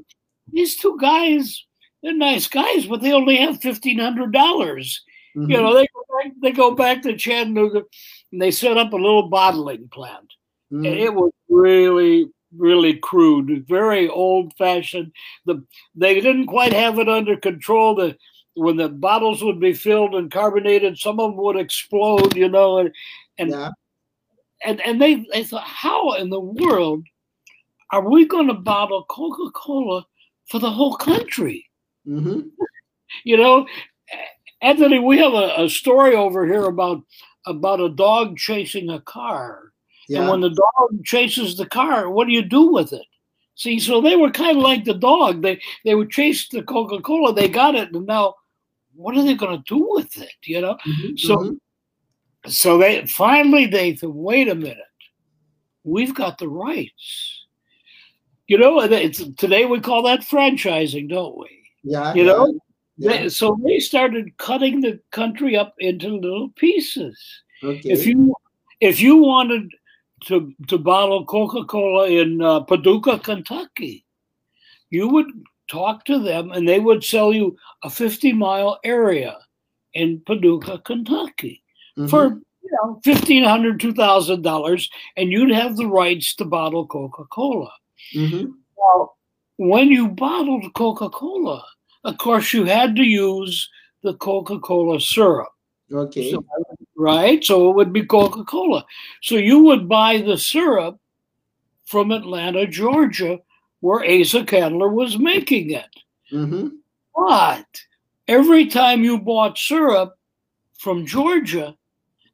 These 0.52 0.76
two 0.76 0.97
guys 1.00 1.64
they're 2.04 2.12
nice 2.12 2.47
guys, 2.47 2.85
but 2.85 3.00
they 3.00 3.12
only 3.12 3.38
have 3.38 3.62
fifteen 3.62 3.99
hundred 3.99 4.30
dollars. 4.33 5.02
Mm-hmm. 5.35 5.50
You 5.50 5.56
know, 5.56 5.75
they 5.75 5.87
go 5.87 6.04
back, 6.23 6.33
they 6.42 6.52
go 6.52 6.75
back 6.75 7.02
to 7.02 7.16
Chattanooga 7.16 7.83
and 8.30 8.42
they 8.42 8.50
set 8.50 8.76
up 8.76 8.92
a 8.92 8.97
little 8.97 9.28
bottling 9.28 9.88
plant. 9.88 10.30
Mm. 10.71 10.85
It 10.85 11.14
was 11.14 11.33
really, 11.49 12.26
really 12.56 12.99
crude, 12.99 13.66
very 13.66 14.06
old 14.06 14.52
fashioned. 14.59 15.12
The 15.47 15.64
they 15.94 16.21
didn't 16.21 16.47
quite 16.47 16.75
have 16.75 16.99
it 16.99 17.09
under 17.09 17.38
control. 17.38 17.94
The 17.94 18.18
when 18.54 18.76
the 18.76 18.88
bottles 18.88 19.42
would 19.42 19.61
be 19.61 19.73
filled 19.73 20.14
and 20.14 20.30
carbonated, 20.30 20.99
some 20.99 21.20
of 21.20 21.30
them 21.30 21.37
would 21.38 21.56
explode, 21.56 22.37
you 22.37 22.49
know, 22.49 22.78
and 22.78 22.92
and 23.38 23.50
yeah. 23.50 23.70
and, 24.64 24.80
and 24.82 25.00
they, 25.00 25.26
they 25.32 25.44
thought, 25.44 25.64
how 25.64 26.12
in 26.14 26.30
the 26.30 26.40
world 26.40 27.04
are 27.90 28.08
we 28.08 28.26
going 28.26 28.49
to 28.49 28.54
bottle 28.54 29.04
Coca 29.04 29.50
Cola 29.52 30.06
for 30.49 30.58
the 30.58 30.70
whole 30.70 30.96
country? 30.96 31.68
Mm-hmm. 32.06 32.49
You 33.25 33.37
know, 33.37 33.66
Anthony, 34.62 34.99
we 34.99 35.18
have 35.18 35.34
a, 35.34 35.64
a, 35.64 35.68
story 35.68 36.14
over 36.14 36.46
here 36.46 36.64
about 36.64 37.02
about 37.46 37.80
a 37.80 37.90
dog 37.90 38.37
chasing 38.37 38.90
a 38.90 39.00
car, 39.00 39.73
yeah. 40.08 40.20
and 40.20 40.28
when 40.28 40.40
the 40.40 40.50
dog 40.50 41.04
chases 41.04 41.56
the 41.56 41.66
car, 41.66 42.11
what 42.11 42.26
do 42.26 42.32
you 42.32 42.42
do 42.42 42.73
with 42.73 42.92
it? 42.92 43.06
See, 43.56 43.78
so 43.78 44.00
they 44.00 44.16
were 44.16 44.30
kind 44.30 44.56
of 44.56 44.62
like 44.62 44.84
the 44.84 44.94
dog. 44.94 45.42
They 45.42 45.61
they 45.84 45.94
would 45.94 46.11
chase 46.11 46.49
the 46.49 46.62
Coca 46.62 47.00
Cola. 47.00 47.34
They 47.34 47.49
got 47.49 47.75
it, 47.75 47.92
and 47.92 48.06
now 48.06 48.34
what 48.94 49.16
are 49.16 49.24
they 49.24 49.34
going 49.34 49.56
to 49.56 49.64
do 49.66 49.86
with 49.90 50.16
it? 50.16 50.34
You 50.44 50.60
know, 50.60 50.76
mm-hmm, 50.86 51.16
so 51.16 51.36
mm-hmm. 51.36 52.50
so 52.50 52.78
they 52.78 53.06
finally 53.06 53.66
they 53.66 53.96
said, 53.96 54.10
wait 54.10 54.48
a 54.48 54.54
minute, 54.54 54.78
we've 55.84 56.14
got 56.14 56.38
the 56.38 56.48
rights. 56.48 57.46
You 58.46 58.58
know, 58.58 58.80
it's, 58.80 59.24
today 59.36 59.64
we 59.64 59.80
call 59.80 60.02
that 60.02 60.20
franchising, 60.20 61.08
don't 61.08 61.38
we? 61.38 61.48
Yeah. 61.82 62.12
You 62.12 62.24
know, 62.24 62.60
yeah. 62.98 63.22
They, 63.22 63.28
so 63.28 63.58
they 63.64 63.80
started 63.80 64.36
cutting 64.36 64.80
the 64.80 65.00
country 65.10 65.56
up 65.56 65.74
into 65.78 66.16
little 66.16 66.50
pieces. 66.50 67.18
Okay. 67.62 67.80
If 67.84 68.06
you 68.06 68.34
if 68.80 69.00
you 69.00 69.16
wanted 69.16 69.70
to 70.26 70.52
to 70.68 70.78
bottle 70.78 71.24
Coca 71.24 71.64
Cola 71.64 72.08
in 72.08 72.40
uh, 72.42 72.60
Paducah, 72.60 73.18
Kentucky, 73.18 74.04
you 74.90 75.08
would 75.08 75.26
talk 75.68 76.04
to 76.04 76.18
them 76.18 76.52
and 76.52 76.68
they 76.68 76.80
would 76.80 77.04
sell 77.04 77.33
you 77.33 77.56
a 77.83 77.90
50 77.90 78.33
mile 78.33 78.78
area 78.85 79.38
in 79.94 80.21
Paducah, 80.26 80.78
Kentucky 80.85 81.62
mm-hmm. 81.97 82.09
for 82.09 82.40
you 82.62 82.71
know 82.83 83.00
$1,500, 83.04 83.78
$2,000, 83.78 84.88
and 85.16 85.30
you'd 85.30 85.50
have 85.50 85.76
the 85.76 85.87
rights 85.87 86.35
to 86.37 86.44
bottle 86.44 86.87
Coca 86.87 87.25
Cola. 87.30 87.71
Mm-hmm. 88.14 88.50
Well, 88.76 89.16
when 89.56 89.88
you 89.88 90.09
bottled 90.09 90.73
Coca 90.75 91.09
Cola, 91.11 91.64
of 92.04 92.18
course, 92.18 92.52
you 92.52 92.64
had 92.64 92.97
to 92.97 93.02
use 93.02 93.68
the 94.02 94.14
Coca 94.14 94.59
Cola 94.59 95.00
syrup. 95.00 95.49
Okay. 95.92 96.33
So, 96.33 96.44
right? 96.97 97.42
So 97.44 97.71
it 97.71 97.76
would 97.76 97.92
be 97.92 98.04
Coca 98.04 98.44
Cola. 98.44 98.85
So 99.23 99.37
you 99.37 99.61
would 99.61 99.88
buy 99.88 100.18
the 100.18 100.37
syrup 100.37 100.99
from 101.85 102.11
Atlanta, 102.11 102.66
Georgia, 102.66 103.38
where 103.85 104.03
Asa 104.03 104.47
Candler 104.47 104.88
was 104.88 105.19
making 105.19 105.73
it. 105.73 105.95
Mm-hmm. 106.33 106.69
But 107.14 107.67
every 108.26 108.64
time 108.64 109.05
you 109.05 109.19
bought 109.19 109.59
syrup 109.59 110.17
from 110.79 111.05
Georgia, 111.05 111.76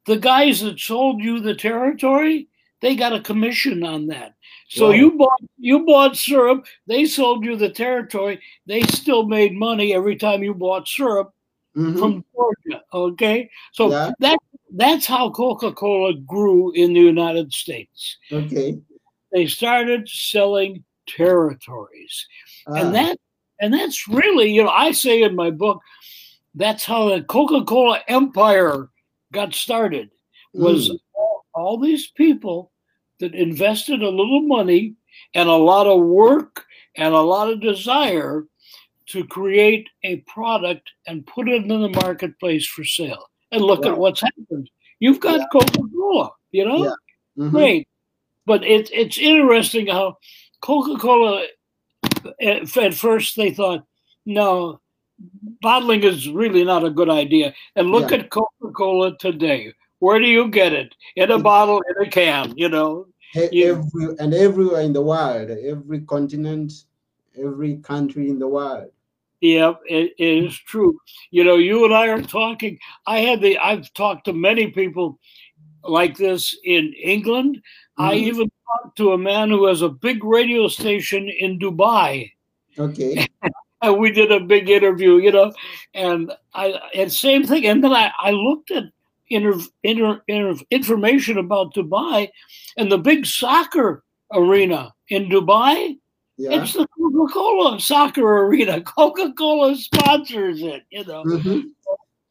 the 0.05 0.15
guys 0.15 0.61
that 0.61 0.79
sold 0.79 1.21
you 1.21 1.41
the 1.41 1.53
territory, 1.53 2.47
they 2.79 2.95
got 2.95 3.11
a 3.11 3.19
commission 3.19 3.83
on 3.83 4.07
that. 4.07 4.35
So 4.69 4.87
wow. 4.87 4.93
you 4.93 5.11
bought 5.17 5.41
you 5.57 5.85
bought 5.85 6.15
syrup, 6.15 6.65
they 6.87 7.03
sold 7.03 7.43
you 7.43 7.57
the 7.57 7.69
territory, 7.69 8.39
they 8.65 8.83
still 8.83 9.27
made 9.27 9.53
money 9.53 9.93
every 9.93 10.15
time 10.15 10.43
you 10.43 10.53
bought 10.53 10.87
syrup 10.87 11.33
mm-hmm. 11.75 11.99
from 11.99 12.23
Georgia. 12.33 12.81
Okay. 12.93 13.49
So 13.73 13.91
yeah. 13.91 14.11
that 14.19 14.39
that's 14.73 15.05
how 15.05 15.29
Coca-Cola 15.29 16.13
grew 16.13 16.71
in 16.71 16.93
the 16.93 17.01
United 17.01 17.51
States. 17.51 18.17
Okay. 18.31 18.79
They 19.33 19.47
started 19.47 20.07
selling 20.07 20.85
territories. 21.15 22.27
Ah. 22.67 22.75
And 22.75 22.95
that 22.95 23.17
and 23.59 23.73
that's 23.73 24.07
really, 24.07 24.51
you 24.51 24.63
know, 24.63 24.69
I 24.69 24.91
say 24.91 25.21
in 25.21 25.35
my 25.35 25.51
book, 25.51 25.81
that's 26.55 26.83
how 26.83 27.09
the 27.09 27.21
Coca-Cola 27.21 28.01
empire 28.07 28.89
got 29.31 29.53
started. 29.53 30.09
Was 30.53 30.89
Mm. 30.89 30.97
all, 31.13 31.45
all 31.53 31.77
these 31.77 32.07
people 32.11 32.71
that 33.19 33.35
invested 33.35 34.01
a 34.01 34.09
little 34.09 34.41
money 34.41 34.95
and 35.35 35.47
a 35.47 35.53
lot 35.55 35.85
of 35.85 36.01
work 36.01 36.65
and 36.95 37.13
a 37.13 37.21
lot 37.21 37.51
of 37.51 37.61
desire 37.61 38.47
to 39.07 39.23
create 39.25 39.87
a 40.03 40.17
product 40.21 40.89
and 41.05 41.25
put 41.27 41.47
it 41.47 41.63
in 41.63 41.81
the 41.81 41.89
marketplace 42.03 42.65
for 42.65 42.83
sale. 42.83 43.29
And 43.51 43.61
look 43.61 43.83
Wow. 43.85 43.91
at 43.91 43.97
what's 43.97 44.21
happened. 44.21 44.69
You've 44.99 45.19
got 45.19 45.39
Yeah. 45.39 45.45
Coca-Cola, 45.51 46.31
you 46.51 46.65
know? 46.65 46.83
Yeah. 46.85 46.95
Mhm. 47.45 47.51
Great. 47.51 47.87
But 48.45 48.63
it, 48.65 48.89
it's 48.91 49.17
interesting 49.19 49.87
how 49.87 50.17
Coca 50.61 50.97
Cola, 50.99 51.45
at, 52.41 52.77
at 52.77 52.93
first, 52.93 53.35
they 53.35 53.51
thought, 53.51 53.83
no, 54.25 54.79
bottling 55.61 56.03
is 56.03 56.29
really 56.29 56.63
not 56.63 56.85
a 56.85 56.89
good 56.89 57.09
idea. 57.09 57.53
And 57.75 57.89
look 57.91 58.11
Yeah. 58.11 58.17
at 58.17 58.29
Coca 58.29 58.71
Cola 58.73 59.17
today. 59.17 59.73
Where 59.99 60.19
do 60.19 60.25
you 60.25 60.47
get 60.49 60.73
it? 60.73 60.95
In 61.15 61.29
a 61.31 61.37
bottle, 61.39 61.81
in 61.89 62.07
a 62.07 62.09
can, 62.09 62.57
you 62.57 62.69
know? 62.69 63.07
You- 63.51 63.75
Every, 63.75 64.15
and 64.19 64.33
everywhere 64.33 64.81
in 64.81 64.93
the 64.93 65.01
world, 65.01 65.51
every 65.51 66.01
continent, 66.01 66.85
every 67.37 67.77
country 67.77 68.29
in 68.29 68.39
the 68.39 68.47
world. 68.47 68.91
Yeah, 69.41 69.73
it, 69.87 70.13
it 70.19 70.43
is 70.45 70.57
true. 70.57 70.99
You 71.31 71.43
know, 71.43 71.55
you 71.55 71.85
and 71.85 71.93
I 71.93 72.09
are 72.09 72.21
talking. 72.21 72.77
I 73.07 73.19
had 73.19 73.41
the, 73.41 73.57
I've 73.57 73.91
talked 73.93 74.25
to 74.25 74.33
many 74.33 74.67
people 74.67 75.17
like 75.83 76.15
this 76.15 76.55
in 76.63 76.93
England. 76.93 77.61
I 78.01 78.15
Mhm. 78.15 78.27
even 78.29 78.51
talked 78.67 78.97
to 78.97 79.11
a 79.13 79.17
man 79.17 79.49
who 79.49 79.65
has 79.65 79.81
a 79.81 79.89
big 79.89 80.23
radio 80.23 80.67
station 80.67 81.29
in 81.29 81.59
Dubai. 81.59 82.31
Okay. 82.79 83.25
and 83.81 83.97
we 83.99 84.11
did 84.11 84.31
a 84.31 84.39
big 84.39 84.69
interview, 84.69 85.17
you 85.17 85.31
know, 85.31 85.51
and 85.93 86.31
I 86.53 86.65
and 86.95 87.11
same 87.11 87.43
thing. 87.45 87.65
And 87.67 87.83
then 87.83 87.93
I, 87.93 88.11
I 88.19 88.31
looked 88.31 88.71
at 88.71 88.85
inter, 89.29 89.55
inter, 89.83 90.21
inter, 90.27 90.55
information 90.71 91.37
about 91.37 91.73
Dubai 91.73 92.29
and 92.77 92.91
the 92.91 92.97
big 92.97 93.25
soccer 93.25 94.03
arena 94.33 94.93
in 95.09 95.29
Dubai. 95.29 95.97
Yeah. 96.37 96.61
It's 96.61 96.73
the 96.73 96.87
Coca 96.97 97.33
Cola 97.33 97.79
soccer 97.79 98.45
arena. 98.45 98.81
Coca 98.97 99.31
Cola 99.33 99.75
sponsors 99.75 100.61
it, 100.61 100.83
you 100.89 101.03
know. 101.05 101.23
Mhm. 101.23 101.69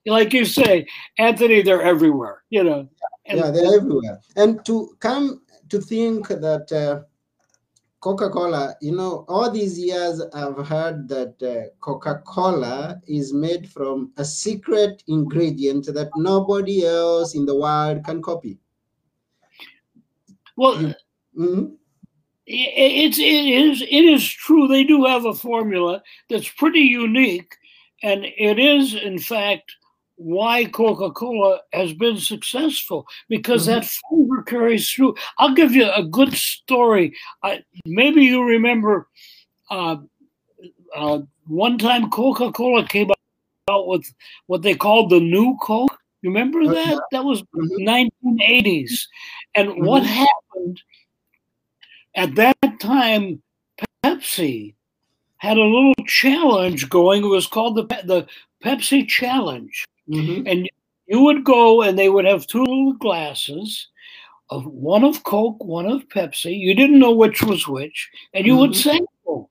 Like 0.06 0.32
you 0.32 0.44
say, 0.46 0.86
Anthony, 1.18 1.60
they're 1.62 1.82
everywhere, 1.82 2.42
you 2.48 2.64
know. 2.64 2.88
And- 3.26 3.38
yeah, 3.38 3.50
they're 3.50 3.74
everywhere. 3.76 4.18
And 4.36 4.64
to 4.64 4.96
come 4.98 5.42
to 5.70 5.80
think 5.80 6.28
that 6.28 6.70
uh, 6.72 7.02
Coca 8.00 8.30
Cola, 8.30 8.74
you 8.80 8.92
know, 8.96 9.24
all 9.28 9.50
these 9.50 9.78
years 9.78 10.22
I've 10.32 10.66
heard 10.66 11.08
that 11.08 11.42
uh, 11.42 11.68
Coca 11.80 12.22
Cola 12.26 13.00
is 13.06 13.32
made 13.32 13.68
from 13.68 14.12
a 14.16 14.24
secret 14.24 15.02
ingredient 15.06 15.86
that 15.86 16.10
nobody 16.16 16.86
else 16.86 17.34
in 17.34 17.44
the 17.44 17.54
world 17.54 18.04
can 18.04 18.22
copy. 18.22 18.58
well, 20.56 20.94
Mhm. 21.36 21.76
It's 22.46 23.18
it 23.18 23.22
is 23.22 23.82
it 23.82 24.04
is 24.04 24.26
true 24.28 24.66
they 24.66 24.82
do 24.82 25.04
have 25.04 25.24
a 25.24 25.32
formula 25.34 26.02
that's 26.28 26.48
pretty 26.48 26.80
unique 26.80 27.54
and 28.02 28.24
it 28.24 28.58
is 28.58 28.94
in 28.94 29.20
fact 29.20 29.70
why 30.20 30.66
coca-cola 30.66 31.60
has 31.72 31.94
been 31.94 32.18
successful 32.18 33.06
because 33.30 33.62
Mhm. 33.64 33.66
that 33.66 33.84
flavor 33.86 34.42
carries 34.42 34.90
through 34.90 35.14
i'll 35.38 35.54
give 35.54 35.72
you 35.72 35.90
a 35.90 36.04
good 36.04 36.34
story 36.34 37.16
I, 37.42 37.62
maybe 37.86 38.22
you 38.24 38.42
remember 38.44 39.08
uh, 39.70 39.96
uh, 40.94 41.20
one 41.46 41.78
time 41.78 42.10
coca-cola 42.10 42.86
came 42.86 43.10
out 43.70 43.86
with 43.88 44.04
what 44.46 44.60
they 44.60 44.74
called 44.74 45.08
the 45.08 45.20
new 45.20 45.56
coke 45.62 45.96
you 46.20 46.28
remember 46.28 46.64
Oh, 46.64 46.74
that 46.74 47.02
that 47.12 47.24
was 47.24 47.42
Mhm. 47.54 47.78
1980s 48.22 49.08
and 49.54 49.68
what 49.86 50.02
Mhm. 50.02 50.26
happened 50.26 50.82
at 52.14 52.34
that 52.34 52.56
time, 52.80 53.42
Pepsi 54.04 54.74
had 55.38 55.56
a 55.56 55.62
little 55.62 55.94
challenge 56.06 56.88
going. 56.90 57.24
It 57.24 57.28
was 57.28 57.46
called 57.46 57.76
the 57.76 57.84
the 58.04 58.26
Pepsi 58.62 59.06
Challenge, 59.08 59.84
Mhm. 60.08 60.50
and 60.50 60.68
you 61.06 61.20
would 61.22 61.44
go 61.44 61.82
and 61.82 61.98
they 61.98 62.08
would 62.08 62.24
have 62.24 62.46
two 62.46 62.60
little 62.60 62.92
glasses 62.94 63.88
of 64.50 64.66
one 64.66 65.04
of 65.04 65.22
Coke, 65.24 65.62
one 65.64 65.86
of 65.86 66.08
Pepsi. 66.08 66.56
You 66.58 66.74
didn't 66.74 66.98
know 66.98 67.12
which 67.12 67.42
was 67.42 67.68
which, 67.68 68.10
and 68.34 68.46
you 68.46 68.56
would 68.56 68.70
Mhm. 68.72 68.82
sample. 68.82 69.50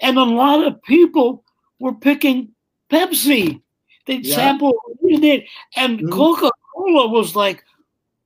And 0.00 0.16
a 0.18 0.24
lot 0.24 0.66
of 0.66 0.82
people 0.82 1.44
were 1.80 1.94
picking 1.94 2.54
Pepsi. 2.90 3.60
They'd 4.06 4.24
Yeah. 4.24 4.34
sample 4.36 4.72
what 4.84 5.10
you 5.10 5.18
did, 5.20 5.44
and 5.76 6.00
Mhm. 6.00 6.12
Coca 6.12 6.50
Cola 6.74 7.08
was 7.08 7.36
like, 7.36 7.62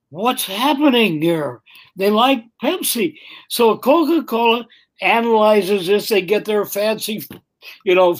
"What's 0.09 0.45
happening 0.45 1.21
here?" 1.21 1.61
They 1.97 2.09
like 2.09 2.45
Pepsi. 2.61 3.17
So 3.49 3.77
Coca 3.77 4.23
Cola 4.23 4.65
analyzes 5.01 5.87
this. 5.87 6.07
They 6.09 6.21
get 6.21 6.45
their 6.45 6.65
fancy, 6.65 7.23
you 7.83 7.95
know, 7.95 8.15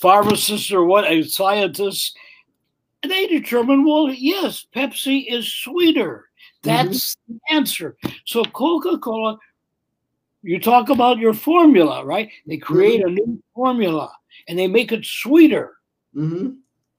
pharmacists 0.00 0.70
or 0.70 0.84
what, 0.84 1.04
uh, 1.04 1.24
scientists. 1.24 2.14
They 3.02 3.26
determine, 3.28 3.84
well, 3.84 4.10
yes, 4.10 4.66
Pepsi 4.74 5.26
is 5.28 5.52
sweeter. 5.52 6.28
That's 6.62 7.14
mm-hmm. 7.14 7.34
the 7.34 7.54
answer. 7.54 7.96
So 8.24 8.42
Coca 8.44 8.98
Cola, 8.98 9.38
you 10.42 10.58
talk 10.60 10.88
about 10.88 11.18
your 11.18 11.34
formula, 11.34 12.04
right? 12.04 12.30
They 12.46 12.56
create 12.56 13.00
mm-hmm. 13.00 13.08
a 13.08 13.26
new 13.26 13.42
formula 13.54 14.12
and 14.48 14.58
they 14.58 14.66
make 14.66 14.92
it 14.92 15.04
sweeter. 15.04 15.76
Mm-hmm. 16.14 16.50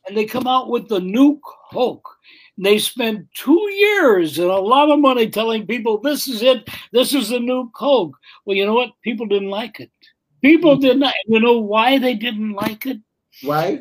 And 0.08 0.18
they 0.18 0.26
come 0.26 0.48
out 0.48 0.70
with 0.70 0.88
the 0.88 1.00
new 1.00 1.40
Coke. 1.72 2.08
And 2.58 2.66
They 2.66 2.80
spend 2.80 3.28
two 3.34 3.70
years 3.72 4.40
and 4.40 4.50
a 4.50 4.58
lot 4.58 4.90
of 4.90 5.00
money 5.00 5.30
telling 5.30 5.68
people 5.68 6.00
this 6.00 6.28
is 6.28 6.42
it, 6.42 6.70
this 6.94 7.14
is 7.14 7.30
the 7.30 7.40
new 7.40 7.70
Coke. 7.76 8.16
Well, 8.46 8.56
you 8.56 8.66
know 8.66 8.74
what? 8.74 8.92
People 9.04 9.26
didn't 9.26 9.50
like 9.50 9.80
it. 9.80 9.92
People 10.42 10.76
mm-hmm. 10.76 10.82
did 10.82 10.98
not. 11.00 11.14
You 11.28 11.40
know 11.42 11.60
why 11.60 11.98
they 12.00 12.14
didn't 12.14 12.54
like 12.54 12.86
it? 12.86 13.00
Why? 13.44 13.80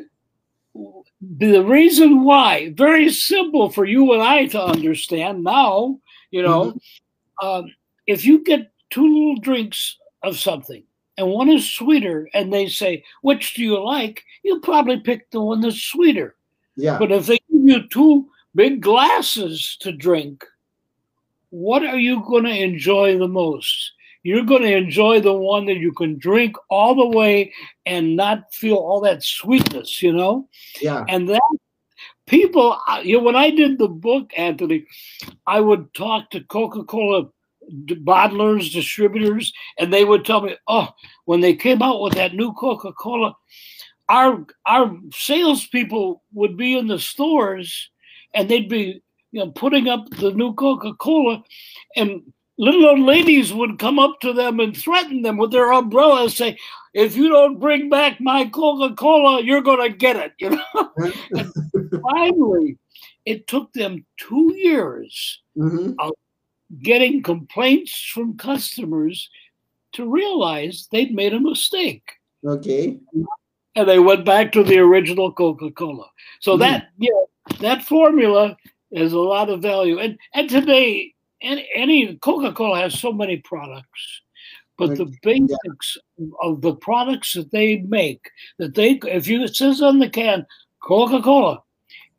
The 1.20 1.62
reason 1.64 2.24
why, 2.24 2.72
very 2.76 3.10
simple 3.10 3.70
for 3.70 3.84
you 3.84 4.12
and 4.12 4.22
I 4.22 4.46
to 4.46 4.62
understand 4.62 5.42
now, 5.42 5.98
you 6.30 6.42
know, 6.42 6.72
mm-hmm. 6.72 7.46
um, 7.46 7.74
if 8.06 8.24
you 8.24 8.44
get 8.44 8.70
two 8.90 9.02
little 9.02 9.40
drinks 9.40 9.96
of 10.22 10.38
something 10.38 10.82
and 11.16 11.28
one 11.28 11.48
is 11.48 11.68
sweeter 11.68 12.28
and 12.34 12.52
they 12.52 12.68
say, 12.68 13.04
which 13.22 13.54
do 13.54 13.62
you 13.62 13.82
like? 13.82 14.24
You'll 14.42 14.60
probably 14.60 15.00
pick 15.00 15.30
the 15.30 15.40
one 15.40 15.60
that's 15.60 15.82
sweeter. 15.82 16.36
Yeah. 16.76 16.98
But 16.98 17.10
if 17.10 17.26
they 17.26 17.38
give 17.50 17.62
you 17.64 17.88
two 17.88 18.28
big 18.54 18.80
glasses 18.80 19.76
to 19.80 19.92
drink, 19.92 20.44
what 21.50 21.82
are 21.82 21.98
you 21.98 22.22
going 22.24 22.44
to 22.44 22.62
enjoy 22.62 23.18
the 23.18 23.28
most? 23.28 23.92
You're 24.22 24.44
going 24.44 24.62
to 24.62 24.76
enjoy 24.76 25.20
the 25.20 25.32
one 25.32 25.66
that 25.66 25.76
you 25.76 25.92
can 25.92 26.18
drink 26.18 26.56
all 26.68 26.94
the 26.94 27.16
way 27.16 27.52
and 27.86 28.16
not 28.16 28.52
feel 28.52 28.76
all 28.76 29.00
that 29.02 29.22
sweetness, 29.22 30.02
you 30.02 30.12
know? 30.12 30.48
Yeah. 30.80 31.04
And 31.08 31.28
that 31.28 31.42
people, 32.26 32.78
you 33.02 33.18
know, 33.18 33.22
when 33.22 33.36
I 33.36 33.50
did 33.50 33.78
the 33.78 33.88
book, 33.88 34.30
Anthony, 34.36 34.86
I 35.46 35.60
would 35.60 35.92
talk 35.94 36.30
to 36.30 36.40
Coca 36.40 36.84
Cola 36.84 37.28
bottlers, 37.70 38.72
distributors, 38.72 39.52
and 39.78 39.92
they 39.92 40.04
would 40.04 40.24
tell 40.24 40.40
me, 40.40 40.56
oh, 40.68 40.88
when 41.26 41.40
they 41.40 41.54
came 41.54 41.82
out 41.82 42.00
with 42.00 42.14
that 42.14 42.34
new 42.34 42.52
Coca 42.54 42.92
Cola, 42.92 43.36
our 44.08 44.46
our 44.66 44.96
salespeople 45.12 46.22
would 46.32 46.56
be 46.56 46.76
in 46.76 46.86
the 46.86 46.98
stores 46.98 47.90
and 48.34 48.48
they'd 48.48 48.68
be 48.68 49.02
you 49.32 49.40
know 49.40 49.50
putting 49.50 49.88
up 49.88 50.08
the 50.10 50.32
new 50.32 50.54
Coca-Cola 50.54 51.42
and 51.96 52.22
little 52.58 52.86
old 52.86 53.00
ladies 53.00 53.52
would 53.52 53.78
come 53.78 53.98
up 53.98 54.20
to 54.20 54.32
them 54.32 54.60
and 54.60 54.76
threaten 54.76 55.22
them 55.22 55.36
with 55.36 55.50
their 55.52 55.72
umbrellas 55.72 56.36
say 56.36 56.56
if 56.94 57.16
you 57.16 57.28
don't 57.28 57.60
bring 57.60 57.88
back 57.88 58.20
my 58.20 58.46
Coca-Cola 58.46 59.42
you're 59.42 59.62
going 59.62 59.90
to 59.90 59.96
get 59.96 60.16
it 60.16 60.32
you 60.38 60.50
know 60.50 61.50
finally 62.12 62.76
it 63.24 63.46
took 63.46 63.72
them 63.72 64.04
2 64.18 64.54
years 64.56 65.42
mm-hmm. 65.56 65.92
of 65.98 66.12
getting 66.82 67.22
complaints 67.22 68.10
from 68.12 68.36
customers 68.36 69.30
to 69.92 70.10
realize 70.10 70.88
they'd 70.90 71.14
made 71.14 71.32
a 71.32 71.40
mistake 71.40 72.12
okay 72.44 72.98
and 73.78 73.88
they 73.88 74.00
went 74.00 74.24
back 74.24 74.50
to 74.52 74.64
the 74.64 74.78
original 74.78 75.32
Coca-Cola. 75.32 76.10
So 76.40 76.56
mm 76.56 76.60
that 76.60 76.88
yeah, 76.98 77.22
that 77.60 77.84
formula 77.84 78.56
is 78.90 79.12
a 79.12 79.18
lot 79.18 79.48
of 79.48 79.62
value. 79.62 79.98
And 80.00 80.18
and 80.34 80.50
today, 80.50 81.14
any, 81.40 81.68
any 81.74 82.16
Coca-Cola 82.16 82.80
has 82.80 82.98
so 82.98 83.12
many 83.12 83.38
products, 83.38 84.22
but 84.76 84.96
the 84.96 85.12
basics 85.22 85.98
yeah. 86.16 86.26
of 86.42 86.60
the 86.60 86.74
products 86.76 87.34
that 87.34 87.50
they 87.50 87.78
make, 87.78 88.30
that 88.58 88.74
they 88.74 89.00
if 89.06 89.26
you 89.26 89.42
it 89.42 89.56
says 89.56 89.82
on 89.82 89.98
the 89.98 90.08
can 90.08 90.46
Coca-Cola, 90.80 91.62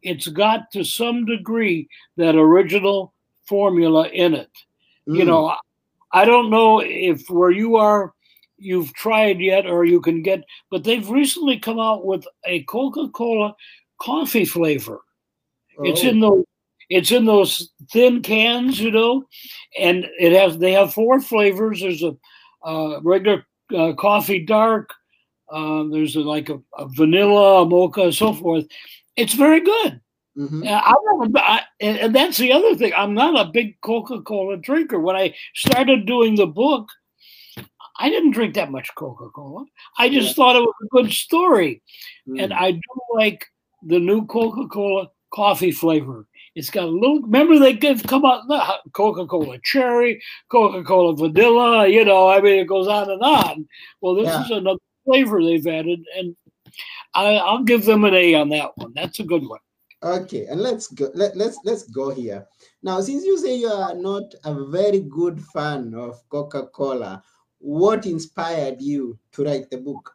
it's 0.01 0.27
got 0.27 0.71
to 0.71 0.83
some 0.83 1.25
degree 1.25 1.87
that 2.17 2.35
original 2.35 3.13
formula 3.45 4.07
in 4.09 4.33
it. 4.33 4.51
Mm. 5.07 5.17
You 5.17 5.25
know, 5.25 5.55
I 6.11 6.25
don't 6.25 6.49
know 6.49 6.79
if 6.79 7.29
where 7.29 7.51
you 7.51 7.75
are 7.77 8.13
you've 8.57 8.93
tried 8.93 9.39
yet 9.39 9.65
or 9.65 9.85
you 9.85 10.01
can 10.01 10.21
get, 10.21 10.43
but 10.69 10.83
they've 10.83 11.09
recently 11.09 11.57
come 11.57 11.79
out 11.79 12.05
with 12.05 12.25
a 12.45 12.63
Coca-Cola 12.63 13.55
coffee 13.99 14.45
flavor. 14.45 15.01
Oh. 15.77 15.83
It's 15.83 16.03
in 16.03 16.19
those 16.19 16.43
it's 16.89 17.11
in 17.11 17.25
those 17.25 17.71
thin 17.91 18.21
cans, 18.21 18.79
you 18.79 18.91
know, 18.91 19.25
and 19.77 20.05
it 20.19 20.33
has 20.33 20.57
they 20.57 20.73
have 20.73 20.93
four 20.93 21.21
flavors. 21.21 21.81
There's 21.81 22.03
a 22.03 22.15
uh, 22.63 22.99
regular 23.01 23.45
uh, 23.75 23.93
coffee 23.93 24.45
dark. 24.45 24.93
Uh, 25.51 25.83
there's 25.91 26.15
a, 26.15 26.21
like 26.21 26.49
a, 26.49 26.59
a, 26.77 26.87
vanilla, 26.89 27.63
a 27.63 27.65
mocha, 27.65 28.03
and 28.03 28.13
so 28.13 28.33
forth. 28.33 28.65
It's 29.15 29.33
very 29.33 29.61
good. 29.61 29.99
Mm-hmm. 30.37 30.63
I, 30.67 31.41
I, 31.41 31.61
and 31.81 32.15
that's 32.15 32.37
the 32.37 32.51
other 32.51 32.75
thing. 32.75 32.93
I'm 32.95 33.13
not 33.13 33.47
a 33.47 33.51
big 33.51 33.81
Coca-Cola 33.81 34.57
drinker. 34.57 34.99
When 34.99 35.15
I 35.15 35.35
started 35.55 36.05
doing 36.05 36.35
the 36.35 36.45
book, 36.45 36.87
I 37.99 38.09
didn't 38.09 38.31
drink 38.31 38.53
that 38.55 38.71
much 38.71 38.89
Coca 38.95 39.29
Cola. 39.35 39.65
I 39.97 40.07
just 40.09 40.29
yeah. 40.29 40.33
thought 40.33 40.55
it 40.55 40.61
was 40.61 40.75
a 40.83 40.87
good 40.87 41.11
story. 41.11 41.81
Mm. 42.27 42.43
And 42.43 42.53
I 42.53 42.71
do 42.71 42.81
like 43.13 43.45
the 43.83 43.99
new 43.99 44.25
Coca 44.27 44.67
Cola 44.67 45.09
coffee 45.33 45.73
flavor. 45.73 46.25
It's 46.59 46.69
got 46.69 46.83
a 46.83 46.87
little, 46.87 47.21
remember 47.21 47.57
they 47.57 47.71
give 47.71 48.03
come 48.03 48.25
out 48.25 48.43
Coca 48.91 49.25
Cola 49.25 49.57
cherry, 49.63 50.21
Coca 50.49 50.83
Cola 50.83 51.15
vanilla, 51.15 51.87
you 51.87 52.03
know, 52.03 52.27
I 52.27 52.41
mean, 52.41 52.59
it 52.59 52.67
goes 52.67 52.85
on 52.85 53.09
and 53.09 53.21
on. 53.21 53.65
Well, 54.01 54.15
this 54.15 54.25
yeah. 54.25 54.43
is 54.43 54.51
another 54.51 54.79
flavor 55.05 55.41
they've 55.41 55.65
added, 55.65 56.03
and 56.17 56.35
I, 57.13 57.35
I'll 57.35 57.63
give 57.63 57.85
them 57.85 58.03
an 58.03 58.13
A 58.13 58.35
on 58.35 58.49
that 58.49 58.71
one. 58.75 58.91
That's 58.93 59.21
a 59.21 59.23
good 59.23 59.47
one. 59.47 59.61
Okay, 60.03 60.47
and 60.47 60.59
let's 60.59 60.87
go. 60.87 61.09
Let, 61.13 61.37
let's 61.37 61.59
let's 61.63 61.83
go 61.83 62.09
here 62.09 62.45
now. 62.83 62.99
Since 62.99 63.23
you 63.23 63.37
say 63.37 63.55
you 63.55 63.67
are 63.67 63.95
not 63.95 64.35
a 64.43 64.65
very 64.65 64.99
good 64.99 65.41
fan 65.53 65.93
of 65.95 66.21
Coca 66.27 66.67
Cola, 66.67 67.23
what 67.59 68.05
inspired 68.05 68.81
you 68.81 69.17
to 69.31 69.45
write 69.45 69.69
the 69.69 69.77
book? 69.77 70.13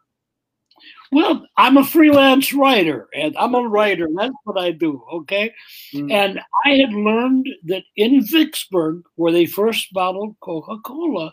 Well, 1.13 1.47
I'm 1.57 1.77
a 1.77 1.85
freelance 1.85 2.53
writer 2.53 3.09
and 3.15 3.37
I'm 3.37 3.55
a 3.55 3.69
writer. 3.69 4.09
That's 4.15 4.35
what 4.45 4.59
I 4.59 4.73
do. 4.73 5.03
Okay. 5.13 5.53
Mm. 5.95 6.13
And 6.13 6.41
I 6.65 6.71
had 6.71 6.93
learned 6.93 7.49
that 7.65 7.85
in 7.97 8.25
Vicksburg, 8.27 9.03
where 9.15 9.33
they 9.33 9.47
first 9.47 9.93
bottled 9.93 10.37
Coca 10.41 10.79
Cola, 10.85 11.33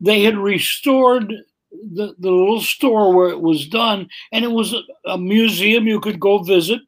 they 0.00 0.22
had 0.22 0.38
restored 0.38 1.32
the, 1.70 2.14
the 2.18 2.30
little 2.30 2.60
store 2.60 3.12
where 3.12 3.30
it 3.30 3.40
was 3.40 3.66
done. 3.66 4.08
And 4.30 4.44
it 4.44 4.52
was 4.52 4.72
a, 4.72 4.82
a 5.06 5.18
museum 5.18 5.86
you 5.86 6.00
could 6.00 6.20
go 6.20 6.38
visit 6.38 6.80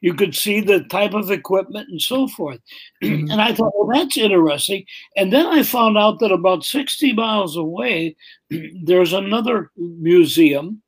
you 0.00 0.14
could 0.14 0.34
see 0.34 0.60
the 0.60 0.84
type 0.84 1.14
of 1.14 1.30
equipment 1.30 1.88
and 1.88 2.00
so 2.00 2.28
forth. 2.28 2.60
Mm-hmm. 3.02 3.30
and 3.30 3.42
I 3.42 3.52
thought, 3.52 3.72
well, 3.76 3.88
that's 3.92 4.16
interesting. 4.16 4.86
And 5.14 5.30
then 5.30 5.44
I 5.44 5.62
found 5.62 5.98
out 5.98 6.20
that 6.20 6.32
about 6.32 6.64
60 6.64 7.12
miles 7.12 7.54
away, 7.54 8.16
there's 8.82 9.12
another 9.12 9.70
museum, 9.76 10.80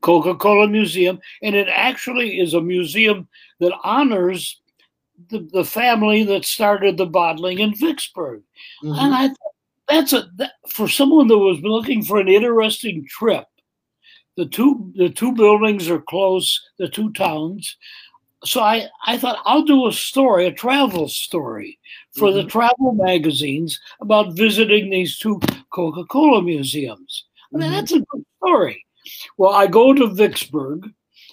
Coca 0.00 0.34
Cola 0.34 0.68
Museum, 0.68 1.18
and 1.42 1.54
it 1.54 1.68
actually 1.68 2.40
is 2.40 2.54
a 2.54 2.60
museum 2.60 3.28
that 3.60 3.72
honors 3.82 4.60
the, 5.30 5.48
the 5.52 5.64
family 5.64 6.22
that 6.24 6.44
started 6.44 6.96
the 6.96 7.06
bottling 7.06 7.58
in 7.58 7.74
Vicksburg. 7.74 8.42
Mm-hmm. 8.84 8.98
And 8.98 9.14
I 9.14 9.28
thought, 9.28 9.54
that's 9.88 10.12
a 10.12 10.28
that, 10.36 10.52
for 10.68 10.86
someone 10.86 11.28
that 11.28 11.38
was 11.38 11.60
looking 11.62 12.04
for 12.04 12.20
an 12.20 12.28
interesting 12.28 13.06
trip 13.08 13.46
the 14.38 14.46
two 14.46 14.92
the 14.94 15.10
two 15.10 15.32
buildings 15.32 15.90
are 15.90 16.00
close, 16.00 16.64
the 16.78 16.88
two 16.88 17.12
towns. 17.12 17.76
So 18.44 18.60
I, 18.60 18.86
I 19.04 19.18
thought 19.18 19.42
I'll 19.44 19.64
do 19.64 19.88
a 19.88 19.92
story, 19.92 20.46
a 20.46 20.52
travel 20.52 21.08
story 21.08 21.76
for 22.12 22.28
mm-hmm. 22.28 22.36
the 22.36 22.44
travel 22.44 22.92
magazines 22.92 23.80
about 24.00 24.36
visiting 24.36 24.90
these 24.90 25.18
two 25.18 25.40
Coca-Cola 25.74 26.40
museums. 26.40 27.24
I 27.52 27.58
mean, 27.58 27.66
mm-hmm. 27.66 27.74
that's 27.74 27.90
a 27.90 27.98
good 27.98 28.24
story. 28.36 28.86
Well, 29.36 29.52
I 29.52 29.66
go 29.66 29.92
to 29.92 30.06
Vicksburg 30.06 30.88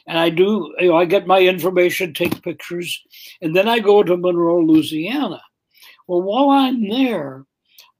and 0.07 0.17
I 0.17 0.29
do, 0.29 0.73
you 0.79 0.89
know, 0.89 0.97
I 0.97 1.05
get 1.05 1.27
my 1.27 1.39
information, 1.39 2.13
take 2.13 2.41
pictures, 2.43 3.01
and 3.41 3.55
then 3.55 3.67
I 3.67 3.79
go 3.79 4.03
to 4.03 4.17
Monroe, 4.17 4.61
Louisiana. 4.61 5.41
Well, 6.07 6.21
while 6.21 6.49
I'm 6.49 6.87
there, 6.87 7.45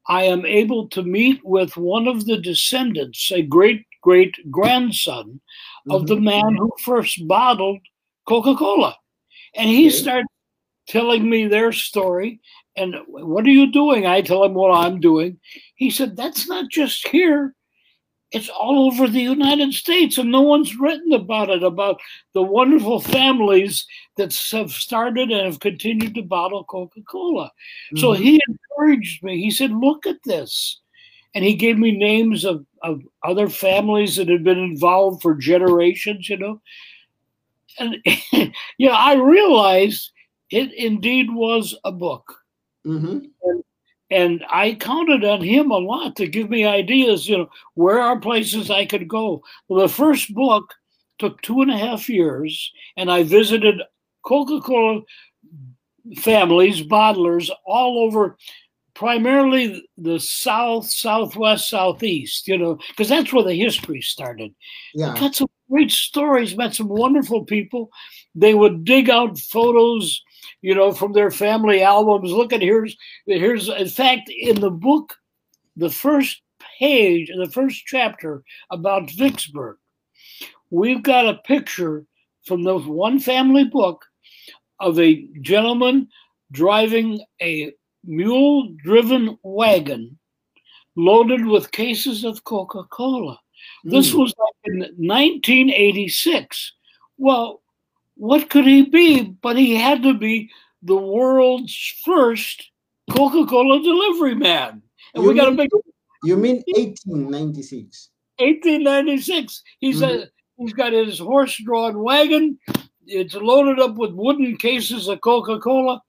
I 0.08 0.24
am 0.24 0.46
able 0.46 0.88
to 0.90 1.02
meet 1.02 1.44
with 1.44 1.78
one 1.78 2.08
of 2.08 2.26
the 2.26 2.38
descendants, 2.38 3.32
a 3.32 3.42
great 3.42 3.86
great 4.06 4.36
grandson 4.52 5.26
mm-hmm. 5.26 5.92
of 5.92 6.06
the 6.06 6.16
man 6.16 6.56
who 6.56 6.72
first 6.80 7.28
bottled 7.28 7.80
Coca 8.28 8.56
Cola. 8.56 8.96
And 9.56 9.68
he 9.68 9.88
okay. 9.88 9.98
started 9.98 10.28
telling 10.88 11.28
me 11.28 11.48
their 11.48 11.72
story. 11.72 12.40
And 12.78 12.96
what 13.08 13.46
are 13.46 13.58
you 13.60 13.72
doing? 13.72 14.06
I 14.06 14.22
tell 14.22 14.44
him 14.44 14.54
what 14.54 14.72
I'm 14.72 15.00
doing. 15.00 15.40
He 15.76 15.90
said, 15.90 16.16
That's 16.16 16.48
not 16.48 16.70
just 16.70 17.08
here, 17.08 17.56
it's 18.32 18.50
all 18.50 18.88
over 18.88 19.08
the 19.08 19.22
United 19.22 19.74
States. 19.74 20.18
And 20.18 20.32
no 20.32 20.42
one's 20.42 20.76
written 20.76 21.14
about 21.14 21.50
it, 21.50 21.64
about 21.64 22.00
the 22.34 22.42
wonderful 22.42 23.00
families 23.00 23.86
that 24.18 24.36
have 24.52 24.72
started 24.72 25.32
and 25.32 25.46
have 25.46 25.60
continued 25.60 26.16
to 26.16 26.22
bottle 26.22 26.64
Coca 26.64 27.02
Cola. 27.10 27.46
Mm-hmm. 27.46 27.98
So 27.98 28.14
he 28.14 28.42
encouraged 28.48 29.24
me. 29.24 29.42
He 29.42 29.52
said, 29.52 29.72
Look 29.72 30.06
at 30.06 30.24
this 30.26 30.82
and 31.36 31.44
he 31.44 31.54
gave 31.54 31.78
me 31.78 31.92
names 31.92 32.46
of, 32.46 32.66
of 32.82 33.02
other 33.24 33.50
families 33.50 34.16
that 34.16 34.30
had 34.30 34.44
been 34.44 34.58
involved 34.58 35.22
for 35.22 35.36
generations, 35.36 36.30
you 36.30 36.38
know. 36.38 36.62
And 37.78 37.98
yeah, 38.78 38.92
I 38.92 39.16
realized 39.16 40.12
it 40.50 40.74
indeed 40.74 41.28
was 41.30 41.78
a 41.84 41.92
book. 41.92 42.34
Mm-hmm. 42.86 43.20
And, 43.44 43.64
and 44.10 44.44
I 44.50 44.76
counted 44.76 45.24
on 45.24 45.42
him 45.42 45.72
a 45.72 45.78
lot 45.78 46.16
to 46.18 46.28
give 46.28 46.50
me 46.50 46.66
ideas, 46.66 47.28
you 47.28 47.38
know, 47.38 47.50
where 47.74 48.00
are 48.00 48.20
places 48.20 48.70
I 48.70 48.86
could 48.86 49.08
go. 49.08 49.44
Well, 49.68 49.82
the 49.82 49.94
first 49.94 50.34
book 50.34 50.74
took 51.18 51.42
two 51.42 51.62
and 51.62 51.72
a 51.72 51.78
half 51.78 52.10
years, 52.10 52.72
and 52.98 53.12
I 53.12 53.24
visited 53.24 53.82
Coca 54.24 54.60
Cola 54.62 55.02
families, 56.18 56.84
bottlers 56.84 57.50
all 57.66 58.00
over, 58.00 58.38
primarily 58.94 59.88
the 59.98 60.20
south, 60.20 60.90
southwest, 60.90 61.70
southeast, 61.70 62.48
you 62.48 62.58
know, 62.58 62.80
because 62.90 63.10
that's 63.10 63.34
where 63.34 63.44
the 63.44 63.54
history 63.54 64.02
started. 64.02 64.54
Yeah. 64.94 65.16
Got 65.20 65.36
some 65.36 65.48
great 65.70 65.92
stories, 65.92 66.56
met 66.56 66.76
some 66.76 66.90
wonderful 66.90 67.44
people. 67.44 67.90
They 68.36 68.54
would 68.54 68.86
dig 68.86 69.10
out 69.10 69.40
photos, 69.40 70.22
you 70.66 70.74
know, 70.74 70.92
from 70.92 71.14
their 71.14 71.30
family 71.30 71.84
albums. 71.84 72.32
Look 72.32 72.52
at 72.52 72.62
here's 72.62 72.98
here's 73.28 73.70
in 73.70 73.88
fact 73.88 74.30
in 74.30 74.60
the 74.60 74.72
book, 74.72 75.14
the 75.76 75.92
first 75.92 76.42
page, 76.80 77.30
the 77.38 77.52
first 77.52 77.84
chapter 77.86 78.44
about 78.72 79.12
Vicksburg, 79.12 79.78
we've 80.72 81.04
got 81.04 81.28
a 81.28 81.36
picture 81.46 82.06
from 82.48 82.64
the 82.64 82.78
one 82.80 83.20
family 83.20 83.64
book 83.66 84.04
of 84.80 85.00
a 85.00 85.28
gentleman 85.42 86.08
driving 86.52 87.24
a 87.42 87.72
mule 88.04 88.74
driven 88.84 89.38
wagon 89.44 90.18
loaded 90.96 91.46
with 91.46 91.72
cases 91.72 92.24
of 92.24 92.44
Coca 92.44 92.84
Cola. 92.90 93.40
This 93.84 94.12
Mm. 94.14 94.20
was 94.20 94.34
like 94.40 94.74
in 94.74 94.80
1986. 94.98 96.74
Well, 97.18 97.62
what 98.16 98.50
could 98.50 98.66
he 98.66 98.84
be? 98.90 99.24
But 99.24 99.58
he 99.58 99.76
had 99.76 100.04
to 100.04 100.14
be 100.14 100.50
the 100.82 100.96
world's 100.96 101.76
first 102.04 102.70
Coca 103.12 103.46
Cola 103.46 103.82
delivery 103.82 104.36
man. 104.36 104.82
And 105.14 105.24
You 105.24 105.30
we 105.30 105.36
got 105.36 105.48
a 105.48 105.52
mean- 105.52 105.58
big 105.58 105.70
You 106.24 106.38
mean 106.38 106.64
1896? 106.76 108.10
1896. 108.40 109.64
He's 109.80 110.02
a, 110.02 110.28
he's 110.58 110.74
got 110.74 110.94
his 110.94 111.20
horse-drawn 111.20 112.00
wagon. 112.00 112.58
It's 113.08 113.36
loaded 113.36 113.80
up 113.80 113.96
with 113.96 114.12
wooden 114.14 114.58
cases 114.58 115.08
of 115.08 115.22
Coca-Cola. 115.22 116.02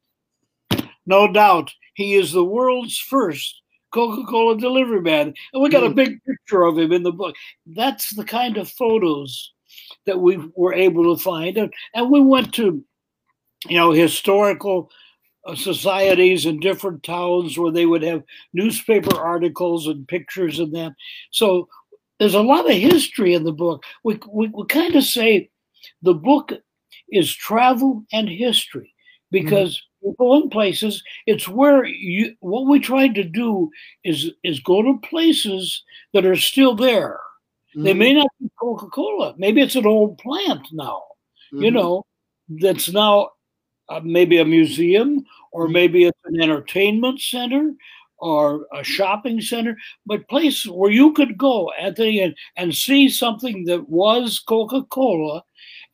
No 1.07 1.31
doubt, 1.31 1.71
he 1.95 2.15
is 2.15 2.33
the 2.33 2.45
world's 2.45 2.99
first 2.99 3.61
Coca-Cola 3.93 4.59
delivery 4.59 5.01
man, 5.03 5.33
and 5.53 5.63
we 5.63 5.69
got 5.69 5.85
a 5.85 5.91
Mm. 5.91 5.95
big 5.95 6.19
picture 6.25 6.65
of 6.65 6.79
him 6.79 6.93
in 6.93 7.03
the 7.03 7.13
book. 7.13 7.37
That's 7.67 8.11
the 8.15 8.25
kind 8.25 8.57
of 8.57 8.69
photos 8.71 9.53
that 10.07 10.19
we 10.19 10.39
were 10.55 10.75
able 10.75 11.17
to 11.17 11.23
find, 11.23 11.57
and, 11.57 11.73
and 11.95 12.11
we 12.11 12.21
went 12.21 12.53
to, 12.55 12.85
you 13.69 13.77
know, 13.77 13.93
historical 13.93 14.91
uh, 15.47 15.55
societies 15.55 16.47
in 16.47 16.61
different 16.61 17.03
towns 17.03 17.57
where 17.57 17.73
they 17.73 17.87
would 17.87 18.03
have 18.03 18.23
newspaper 18.53 19.17
articles 19.17 19.87
and 19.87 20.09
pictures 20.09 20.59
of 20.59 20.73
them. 20.73 20.95
So 21.31 21.69
there's 22.19 22.35
a 22.35 22.41
lot 22.41 22.69
of 22.69 22.77
history 22.77 23.35
in 23.35 23.45
the 23.45 23.53
book. 23.53 23.85
We, 24.03 24.19
we, 24.29 24.49
we 24.49 24.67
kind 24.67 24.97
of 24.97 25.05
say 25.05 25.51
the 26.03 26.15
book 26.15 26.53
is 27.11 27.33
travel 27.33 28.05
and 28.13 28.29
history 28.29 28.93
because 29.31 29.81
people 30.03 30.35
and 30.35 30.51
places, 30.51 31.03
it's 31.27 31.49
where 31.49 31.85
you, 31.85 32.35
what 32.41 32.67
we 32.67 32.81
tried 32.81 33.15
to 33.15 33.25
do 33.25 33.71
is, 34.05 34.31
is 34.43 34.61
go 34.61 34.83
to 34.83 34.99
places 35.09 35.83
that 36.13 36.25
are 36.25 36.37
still 36.37 36.75
there. 36.75 37.19
They 37.77 37.93
Mhm. 37.93 37.99
may 37.99 38.15
not 38.15 38.29
be 38.41 38.51
Coca 38.59 38.87
Cola. 38.89 39.35
Maybe 39.37 39.61
it's 39.61 39.77
an 39.77 39.87
old 39.87 40.19
plant 40.19 40.67
now 40.73 41.03
you 41.53 41.71
Mhm. 41.71 41.75
know, 41.75 42.07
that's 42.49 42.93
now 42.93 43.31
uh, 43.89 44.01
maybe 44.03 44.39
a 44.39 44.45
museum 44.45 45.25
or 45.53 45.69
Mhm. 45.69 45.73
maybe 45.73 46.05
it's 46.07 46.19
an 46.25 46.41
entertainment 46.43 47.21
center 47.21 47.73
or 48.19 48.67
a 48.75 48.83
shopping 48.83 49.41
center, 49.41 49.77
but 50.07 50.29
place 50.29 50.67
where 50.67 50.91
you 50.91 51.13
could 51.13 51.39
go, 51.39 51.71
Anthony, 51.73 52.21
and, 52.21 52.35
and 52.57 52.75
see 52.75 53.09
something 53.09 53.65
that 53.67 53.89
was 53.89 54.41
Coca 54.41 54.83
Cola. 54.85 55.45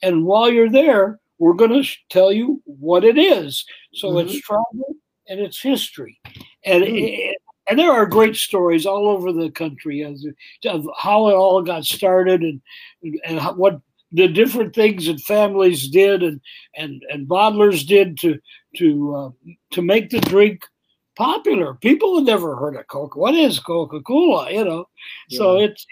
And 0.02 0.24
while 0.24 0.50
you're 0.50 0.70
there, 0.70 1.20
we're 1.38 1.52
going 1.54 1.82
to 1.82 1.88
tell 2.08 2.32
you 2.32 2.62
what 2.64 3.04
it 3.04 3.18
is. 3.18 3.64
So 3.92 4.16
it's 4.18 4.40
travel 4.40 4.94
and 5.28 5.40
it's 5.40 5.60
history. 5.60 6.18
And 6.64 6.84
Mm. 6.84 7.08
it, 7.08 7.36
and 7.72 7.78
there 7.78 7.90
are 7.90 8.04
great 8.04 8.36
stories 8.36 8.84
all 8.84 9.08
over 9.08 9.32
the 9.32 9.50
country 9.50 10.04
as, 10.04 10.26
of 10.66 10.86
how 10.94 11.28
it 11.30 11.32
all 11.32 11.62
got 11.62 11.86
started 11.86 12.42
and 12.42 12.60
and 13.24 13.40
how, 13.40 13.54
what 13.54 13.80
the 14.12 14.28
different 14.28 14.74
things 14.74 15.06
that 15.06 15.18
families 15.20 15.88
did 15.88 16.22
and 16.22 16.38
and 16.76 17.02
and 17.08 17.26
bottlers 17.26 17.86
did 17.86 18.18
to 18.18 18.38
to 18.76 19.14
uh, 19.14 19.30
to 19.70 19.80
make 19.80 20.10
the 20.10 20.20
drink 20.20 20.60
popular. 21.16 21.72
People 21.76 22.16
had 22.16 22.26
never 22.26 22.56
heard 22.56 22.76
of 22.76 22.86
Coca. 22.88 23.18
What 23.18 23.34
is 23.34 23.58
Coca 23.58 24.02
Cola? 24.02 24.52
You 24.52 24.66
know, 24.66 24.88
so 25.30 25.58
it's 25.58 25.86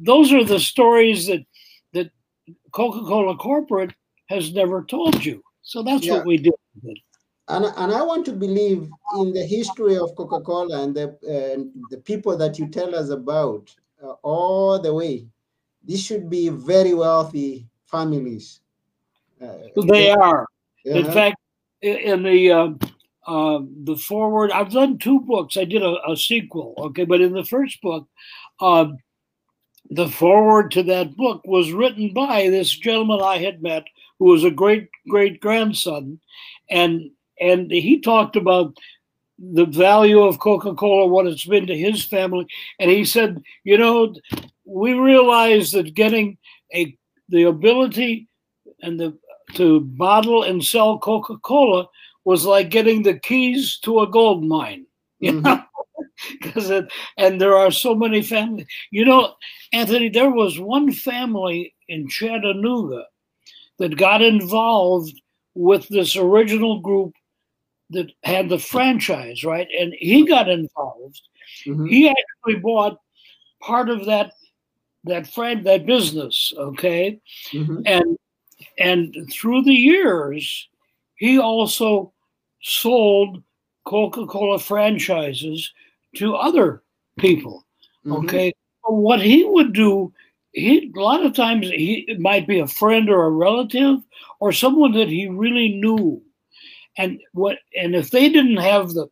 those 0.00 0.34
are 0.34 0.44
the 0.44 0.60
stories 0.60 1.26
that 1.28 1.46
that 1.94 2.10
Coca 2.72 3.00
Cola 3.06 3.38
corporate 3.38 3.94
has 4.28 4.52
never 4.52 4.84
told 4.84 5.24
you. 5.24 5.42
So 5.62 5.82
that's 5.82 6.04
Yeah. 6.04 6.16
what 6.16 6.26
we 6.26 6.36
did. 6.36 6.52
And, 7.52 7.66
and 7.66 7.92
I 7.92 8.02
want 8.02 8.24
to 8.26 8.32
believe 8.32 8.88
in 9.18 9.32
the 9.32 9.44
history 9.44 9.98
of 9.98 10.16
Coca 10.16 10.40
Cola 10.40 10.84
and 10.84 10.94
the, 10.94 11.08
uh, 11.08 11.62
the 11.90 11.98
people 11.98 12.34
that 12.38 12.58
you 12.58 12.66
tell 12.68 12.94
us 12.94 13.10
about 13.10 13.74
uh, 14.02 14.14
all 14.22 14.80
the 14.80 14.92
way. 14.94 15.26
These 15.84 16.02
should 16.02 16.30
be 16.30 16.48
very 16.48 16.94
wealthy 16.94 17.66
families. 17.84 18.60
Uh, 19.42 19.54
They 19.86 20.10
are. 20.10 20.46
In 20.84 21.04
uh-huh. 21.04 21.12
fact, 21.12 21.36
in 21.82 22.22
the 22.22 22.52
um 22.52 22.78
uh, 23.26 23.60
the 23.84 23.96
foreword, 23.96 24.50
I've 24.50 24.72
done 24.72 24.98
two 24.98 25.20
books. 25.20 25.56
I 25.56 25.64
did 25.64 25.82
a, 25.82 25.94
a 26.08 26.16
sequel, 26.16 26.74
okay, 26.76 27.04
but 27.04 27.20
in 27.20 27.32
the 27.32 27.44
first 27.44 27.80
book, 27.80 28.08
um, 28.60 28.96
the 29.90 30.08
foreword 30.08 30.72
to 30.72 30.82
that 30.84 31.16
book 31.16 31.40
was 31.44 31.70
written 31.70 32.12
by 32.12 32.48
this 32.48 32.70
gentleman 32.70 33.20
I 33.22 33.38
had 33.38 33.62
met, 33.62 33.84
who 34.18 34.24
was 34.26 34.42
a 34.42 34.50
great 34.50 34.88
great 35.08 35.40
grandson, 35.40 36.18
and 36.68 37.10
and 37.40 37.70
he 37.70 38.00
talked 38.00 38.36
about 38.36 38.76
the 39.38 39.64
value 39.66 40.20
of 40.22 40.38
Coca 40.38 40.74
Cola, 40.74 41.06
what 41.06 41.26
it's 41.26 41.46
been 41.46 41.66
to 41.66 41.76
his 41.76 42.04
family, 42.04 42.46
and 42.78 42.90
he 42.90 43.04
said, 43.04 43.42
you 43.64 43.76
know, 43.78 44.14
we 44.64 44.92
realize 44.94 45.72
that 45.72 45.94
getting 45.94 46.38
a 46.74 46.96
the 47.28 47.44
ability 47.44 48.28
and 48.82 48.98
the 49.00 49.16
to 49.54 49.80
bottle 49.80 50.44
and 50.44 50.62
sell 50.64 50.98
Coca 50.98 51.36
Cola 51.38 51.88
was 52.24 52.44
like 52.44 52.70
getting 52.70 53.02
the 53.02 53.18
keys 53.18 53.78
to 53.80 54.00
a 54.00 54.06
gold 54.06 54.44
mine. 54.44 54.86
You 55.22 55.32
Mhm. 55.34 55.44
know, 55.44 55.62
because 56.40 56.68
it 56.70 56.92
and 57.16 57.40
there 57.40 57.56
are 57.56 57.70
so 57.70 57.94
many 57.94 58.22
families. 58.22 58.66
You 58.90 59.04
know, 59.04 59.34
Anthony, 59.72 60.08
there 60.08 60.30
was 60.30 60.58
one 60.58 60.92
family 60.92 61.74
in 61.88 62.08
Chattanooga 62.08 63.04
that 63.78 63.96
got 63.96 64.20
involved 64.20 65.20
with 65.54 65.86
this 65.88 66.16
original 66.16 66.80
group 66.80 67.14
that 67.92 68.10
had 68.24 68.48
the 68.48 68.58
franchise, 68.58 69.44
right? 69.44 69.68
And 69.78 69.94
he 69.98 70.26
got 70.26 70.48
involved. 70.48 71.20
Mhm. 71.66 71.88
He 71.88 72.08
actually 72.08 72.60
bought 72.60 72.98
part 73.60 73.88
of 73.88 74.04
that 74.06 74.32
that 75.04 75.26
friend 75.26 75.64
that 75.66 75.84
business, 75.86 76.52
okay? 76.56 77.18
Mhm. 77.52 77.82
and 77.86 78.16
and 78.78 79.28
through 79.32 79.62
the 79.62 79.74
years 79.74 80.68
he 81.16 81.38
also 81.38 82.12
sold 82.62 83.42
coca-cola 83.84 84.58
franchises 84.58 85.72
to 86.14 86.36
other 86.36 86.82
people 87.18 87.66
Mhm. 88.06 88.24
okay 88.24 88.52
what 88.84 89.20
he 89.20 89.42
would 89.44 89.72
do 89.72 90.12
he 90.52 90.92
a 90.94 91.00
lot 91.00 91.24
of 91.26 91.34
times 91.34 91.68
he 91.68 92.04
it 92.06 92.20
might 92.20 92.46
be 92.46 92.60
a 92.60 92.66
friend 92.68 93.10
or 93.10 93.24
a 93.24 93.30
relative 93.30 93.98
or 94.38 94.52
someone 94.52 94.92
that 94.92 95.08
he 95.08 95.26
really 95.26 95.70
knew 95.70 96.22
and 96.98 97.20
what 97.32 97.58
and 97.76 97.94
if 97.94 98.10
they 98.10 98.28
didn't 98.28 98.58
have 98.58 98.90
the 98.92 99.06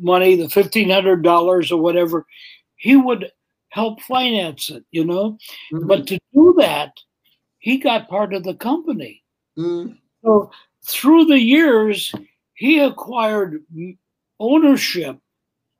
money 0.00 0.36
the 0.36 0.44
$1500 0.46 1.70
or 1.72 1.76
whatever 1.76 2.26
he 2.76 2.96
would 2.96 3.30
help 3.70 4.00
finance 4.02 4.70
it 4.70 4.84
you 4.90 5.04
know 5.04 5.36
Mhm. 5.72 5.86
but 5.86 6.06
to 6.08 6.18
do 6.34 6.54
that, 6.58 6.92
he 7.58 7.76
got 7.78 8.08
part 8.08 8.32
of 8.34 8.42
the 8.44 8.54
company. 8.54 9.22
Mm. 9.58 9.98
So 10.24 10.50
through 10.86 11.26
the 11.26 11.38
years, 11.38 12.12
he 12.54 12.78
acquired 12.78 13.62
ownership 14.38 15.18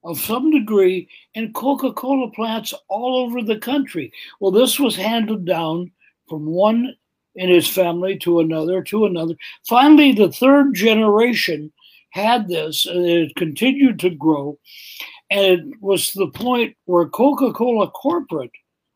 of 0.04 0.18
some 0.20 0.50
degree 0.50 1.08
in 1.34 1.52
Coca 1.52 1.92
Cola 1.92 2.30
plants 2.32 2.74
all 2.88 3.16
over 3.16 3.42
the 3.42 3.58
country. 3.58 4.12
Well, 4.40 4.50
this 4.50 4.78
was 4.78 4.94
handed 4.96 5.44
down 5.44 5.90
from 6.28 6.46
one 6.46 6.94
in 7.36 7.48
his 7.48 7.68
family 7.68 8.18
to 8.18 8.40
another 8.40 8.82
to 8.84 9.06
another. 9.06 9.34
Finally, 9.68 10.12
the 10.12 10.32
third 10.32 10.74
generation 10.74 11.72
had 12.10 12.48
this, 12.48 12.86
and 12.86 13.04
it 13.06 13.34
continued 13.36 13.98
to 14.00 14.10
grow. 14.10 14.58
And 15.30 15.44
it 15.46 15.64
was 15.80 16.12
the 16.12 16.26
point 16.28 16.76
where 16.86 17.06
Coca 17.06 17.52
Cola 17.52 17.88
corporate 17.90 18.50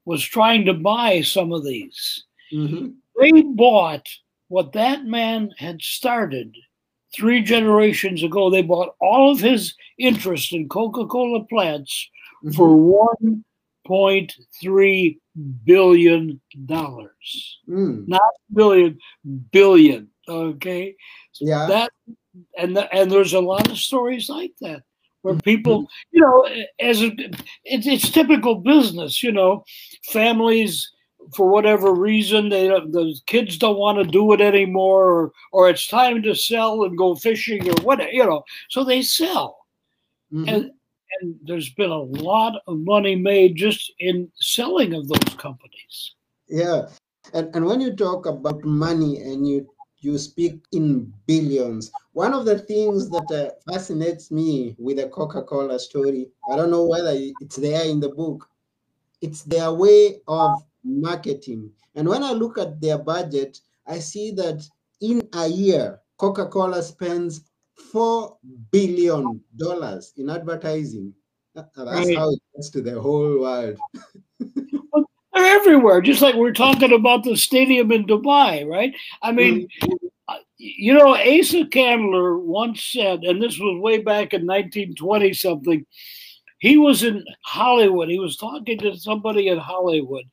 was 0.05 0.23
trying 0.25 0.65
to 0.67 0.75
buy 0.75 1.21
some 1.23 1.53
of 1.53 1.65
these 1.65 2.25
Mhm. 2.53 2.95
they 3.19 3.43
bought 3.43 4.07
what 4.49 4.73
that 4.73 5.05
man 5.07 5.51
had 5.59 5.81
started 5.81 6.55
three 7.15 7.41
generations 7.41 8.23
ago, 8.23 8.51
they 8.51 8.61
bought 8.63 8.95
all 9.01 9.31
of 9.31 9.41
his 9.41 9.75
interest 9.99 10.53
in 10.53 10.69
Coca 10.69 11.07
Cola 11.07 11.45
plants 11.45 12.11
Mhm. 12.45 12.55
for 12.57 12.77
$1.3 13.89 15.19
billion. 15.65 16.41
Mm. 16.67 18.09
Not 18.09 18.23
billion, 18.53 18.99
billion. 19.53 20.09
Okay. 20.29 20.95
Yeah. 21.41 21.67
That 21.67 21.93
and 22.59 22.77
the, 22.77 22.93
and 22.95 23.11
there's 23.11 23.35
a 23.35 23.41
lot 23.41 23.71
of 23.71 23.79
stories 23.79 24.29
like 24.29 24.53
that 24.61 24.83
where 25.23 25.35
Mm-hmm. 25.35 25.41
people, 25.41 25.89
you 26.13 26.21
know, 26.21 26.47
as 26.81 27.03
a, 27.03 27.11
it's 27.65 27.87
it's 27.87 28.11
typical 28.11 28.57
business, 28.57 29.23
you 29.23 29.33
know, 29.33 29.65
families 30.11 30.91
for 31.35 31.49
whatever 31.49 31.95
reason 31.95 32.51
they 32.51 32.69
don't, 32.69 32.93
the 32.93 33.15
kids 33.27 33.57
don't 33.57 33.79
want 33.79 33.97
to 33.99 34.05
do 34.05 34.33
it 34.35 34.41
anymore, 34.43 35.11
or 35.11 35.33
or 35.53 35.71
it's 35.71 35.87
time 35.89 36.23
to 36.23 36.35
sell 36.35 36.85
and 36.85 36.99
go 36.99 37.15
fishing 37.15 37.67
or 37.69 37.83
whatever, 37.83 38.11
you 38.11 38.25
know, 38.25 38.45
so 38.69 38.85
they 38.85 39.01
sell, 39.03 39.57
Mhm. 40.33 40.49
and 40.53 40.71
and 41.21 41.39
there's 41.45 41.71
been 41.71 41.91
a 41.91 41.99
lot 41.99 42.63
of 42.67 42.79
money 42.79 43.17
made 43.17 43.57
just 43.57 43.93
in 43.99 44.31
selling 44.41 44.95
of 44.95 45.09
those 45.09 45.35
companies. 45.37 46.15
Yeah, 46.49 46.89
and 47.33 47.55
and 47.55 47.65
when 47.65 47.81
you 47.81 47.95
talk 47.95 48.27
about 48.27 48.65
money 48.65 49.21
and 49.21 49.47
you 49.49 49.69
you 50.01 50.19
speak 50.19 50.61
in 50.73 51.13
billions, 51.27 51.91
one 52.13 52.35
of 52.35 52.45
the 52.45 52.59
things 52.59 53.09
that 53.09 53.31
uh, 53.33 53.73
fascinates 53.73 54.31
me 54.31 54.77
with 54.79 54.99
the 54.99 55.09
Coca-Cola 55.09 55.79
story, 55.79 56.29
I 56.51 56.57
don't 56.57 56.71
know 56.71 56.85
whether 56.85 57.13
it's 57.15 57.57
there 57.57 57.87
in 57.87 58.01
the 58.01 58.11
book, 58.11 58.47
it's 59.23 59.43
their 59.43 59.73
way 59.73 60.21
of 60.29 60.63
marketing. 60.85 61.71
And 61.95 62.07
when 62.07 62.23
I 62.23 62.33
look 62.33 62.59
at 62.59 62.83
their 62.83 62.99
budget, 62.99 63.61
I 63.87 63.99
see 63.99 64.31
that 64.33 64.69
in 65.01 65.27
a 65.33 65.49
year, 65.49 66.01
Coca-Cola 66.19 66.83
spends 66.83 67.41
four 67.75 68.39
billion 68.71 69.41
dollars 69.57 70.13
in 70.17 70.31
advertising. 70.31 71.13
That's 71.55 71.77
Right. 71.79 72.17
how 72.17 72.31
it 72.31 72.41
gets 72.55 72.71
to 72.71 72.83
the 72.83 73.01
whole 73.01 73.41
world. 73.41 73.79
They're 74.41 75.57
everywhere, 75.57 76.01
just 76.01 76.23
like 76.23 76.35
we're 76.35 76.53
talking 76.53 76.93
about 76.93 77.25
the 77.25 77.37
stadium 77.37 77.93
in 77.93 78.07
Dubai, 78.07 78.67
right? 78.69 78.95
I 79.23 79.31
mean, 79.33 79.69
uh, 80.29 80.39
you 80.57 80.95
know, 80.95 81.15
Asa 81.15 81.67
Candler 81.67 82.39
once 82.39 82.83
said, 82.83 83.21
and 83.23 83.41
this 83.41 83.59
was 83.59 83.81
way 83.81 83.99
back 83.99 84.33
in 84.33 84.47
1920 84.47 85.33
something. 85.33 85.87
He 86.59 86.77
was 86.77 87.03
in 87.03 87.25
Hollywood. 87.43 88.09
He 88.09 88.19
was 88.19 88.37
talking 88.37 88.79
to 88.79 88.97
somebody 88.97 89.49
in 89.49 89.59
Hollywood, 89.59 90.25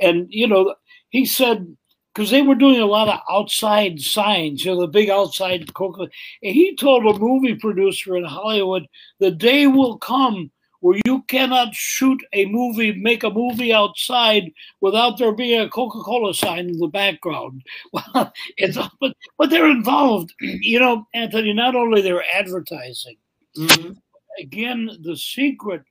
and 0.00 0.26
you 0.30 0.46
know, 0.46 0.74
he 1.10 1.26
said 1.26 1.76
because 2.14 2.30
they 2.30 2.42
were 2.42 2.54
doing 2.54 2.80
a 2.80 2.86
lot 2.86 3.08
of 3.08 3.20
outside 3.30 4.00
signs, 4.00 4.64
you 4.64 4.72
know, 4.74 4.80
the 4.80 4.86
big 4.88 5.10
outside 5.10 5.72
Coca. 5.74 6.02
And 6.42 6.54
he 6.54 6.74
told 6.76 7.04
a 7.06 7.18
movie 7.18 7.54
producer 7.54 8.16
in 8.16 8.24
Hollywood, 8.24 8.86
"The 9.18 9.30
day 9.30 9.66
will 9.66 9.98
come." 9.98 10.50
Where 10.82 10.98
you 11.06 11.20
cannot 11.28 11.74
shoot 11.74 12.24
a 12.32 12.46
movie, 12.46 12.92
make 12.92 13.22
a 13.22 13.28
movie 13.28 13.70
outside 13.70 14.50
without 14.80 15.18
there 15.18 15.34
being 15.34 15.60
a 15.60 15.68
Coca-Cola 15.68 16.32
sign 16.32 16.70
in 16.70 16.78
the 16.78 16.88
background. 16.88 17.62
Well, 17.92 18.32
it's 18.56 18.78
but 18.98 19.14
but 19.36 19.50
they're 19.50 19.70
involved. 19.70 20.32
You 20.40 20.80
know, 20.80 21.06
Anthony. 21.12 21.52
Not 21.52 21.76
only 21.76 22.00
they're 22.00 22.24
advertising. 22.34 23.18
Mhm. 23.58 23.96
Again, 24.38 24.88
the 25.02 25.16
secret, 25.18 25.82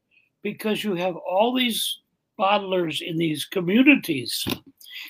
because 0.42 0.84
you 0.84 0.96
have 0.96 1.16
all 1.18 1.54
these 1.54 2.00
bottlers 2.40 3.00
in 3.02 3.16
these 3.18 3.46
communities, 3.46 4.44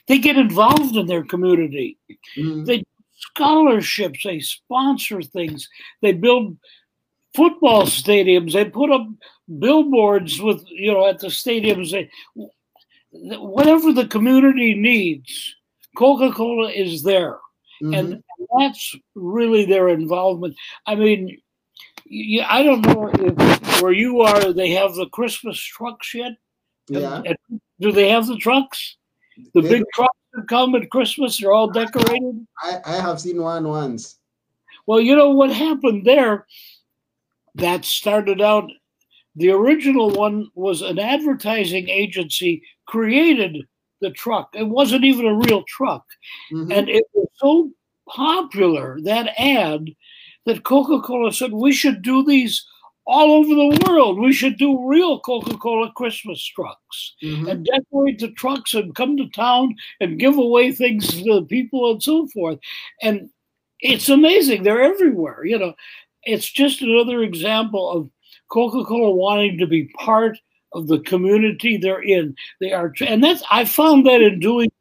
they 0.07 0.17
get 0.19 0.37
involved 0.37 0.95
in 0.95 1.05
their 1.07 1.23
community. 1.23 1.97
Mhm. 2.37 2.65
They 2.65 2.83
scholarships. 3.17 4.23
They 4.23 4.39
sponsor 4.39 5.21
things. 5.21 5.67
They 6.01 6.13
build 6.13 6.57
football 7.35 7.83
stadiums. 7.83 8.53
They 8.53 8.65
put 8.65 8.91
up 8.91 9.07
billboards 9.59 10.41
with 10.41 10.63
you 10.69 10.91
know 10.93 11.05
at 11.07 11.19
the 11.19 11.27
stadiums. 11.27 11.91
They, 11.91 12.09
whatever 13.11 13.91
the 13.91 14.07
community 14.07 14.73
needs, 14.73 15.55
Coca 15.97 16.31
Cola 16.31 16.69
is 16.69 17.03
there, 17.03 17.39
Mhm. 17.81 17.97
and 17.97 18.23
that's 18.57 18.95
really 19.15 19.65
their 19.65 19.89
involvement. 19.89 20.55
I 20.85 20.95
mean, 20.95 21.41
you, 22.05 22.41
I 22.47 22.63
don't 22.63 22.85
know 22.85 23.09
if 23.13 23.81
where 23.81 23.91
you 23.91 24.21
are, 24.21 24.53
they 24.53 24.71
have 24.71 24.95
the 24.95 25.07
Christmas 25.07 25.59
trucks 25.59 26.13
yet. 26.13 26.33
yeah. 26.87 27.21
And 27.25 27.37
do 27.79 27.91
they 27.91 28.09
have 28.09 28.25
the 28.27 28.37
trucks? 28.37 28.97
The 29.53 29.61
They 29.61 29.69
big 29.69 29.83
trucks 29.93 30.17
that 30.33 30.47
come 30.47 30.75
at 30.75 30.89
Christmas, 30.89 31.37
they're 31.39 31.51
all 31.51 31.69
decorated. 31.69 32.45
I, 32.61 32.79
I 32.85 32.95
have 32.95 33.19
seen 33.19 33.41
one 33.41 33.67
once. 33.67 34.17
Well, 34.85 34.99
you 34.99 35.15
know 35.15 35.31
what 35.31 35.51
happened 35.51 36.05
there? 36.05 36.45
That 37.55 37.85
started 37.85 38.41
out. 38.41 38.69
The 39.35 39.51
original 39.51 40.09
one 40.11 40.49
was 40.55 40.81
an 40.81 40.99
advertising 40.99 41.89
agency 41.89 42.63
created 42.85 43.65
the 44.01 44.11
truck. 44.11 44.49
It 44.53 44.63
wasn't 44.63 45.03
even 45.03 45.25
a 45.25 45.35
real 45.35 45.63
truck, 45.63 46.05
Mhm. 46.51 46.73
and 46.73 46.89
it 46.89 47.05
was 47.13 47.27
so 47.35 47.71
popular 48.07 48.99
that 49.03 49.33
ad 49.39 49.89
that 50.45 50.63
Coca-Cola 50.63 51.31
said 51.31 51.51
we 51.51 51.71
should 51.71 52.01
do 52.01 52.23
these 52.23 52.65
all 53.09 53.31
over 53.31 53.49
the 53.49 53.85
world. 53.87 54.19
We 54.19 54.31
should 54.31 54.57
do 54.57 54.87
real 54.87 55.19
Coca-Cola 55.21 55.91
Christmas 55.93 56.43
trucks 56.45 57.15
Mhm. 57.23 57.49
and 57.49 57.65
decorate 57.65 58.19
the 58.19 58.31
trucks 58.31 58.75
and 58.75 58.93
come 58.93 59.17
to 59.17 59.27
town 59.29 59.75
and 59.99 60.19
give 60.19 60.37
away 60.37 60.71
things 60.71 61.07
to 61.07 61.23
the 61.23 61.45
people 61.45 61.91
and 61.91 62.01
so 62.03 62.27
forth. 62.27 62.59
And 63.01 63.29
it's 63.79 64.09
amazing. 64.09 64.61
They're 64.61 64.81
everywhere. 64.83 65.43
You 65.43 65.57
know, 65.57 65.73
it's 66.23 66.51
just 66.51 66.81
another 66.81 67.23
example 67.23 67.89
of 67.89 68.09
Coca 68.51 68.83
Cola 68.83 69.11
wanting 69.11 69.57
to 69.57 69.67
be 69.67 69.85
part 69.97 70.37
of 70.73 70.87
the 70.87 70.99
community 70.99 71.77
they're 71.77 72.03
in. 72.03 72.35
They 72.61 72.73
are, 72.73 72.93
and 73.01 73.23
that's, 73.23 73.41
I 73.49 73.65
found 73.65 74.05
that 74.05 74.21
in 74.21 74.39
doing 74.39 74.71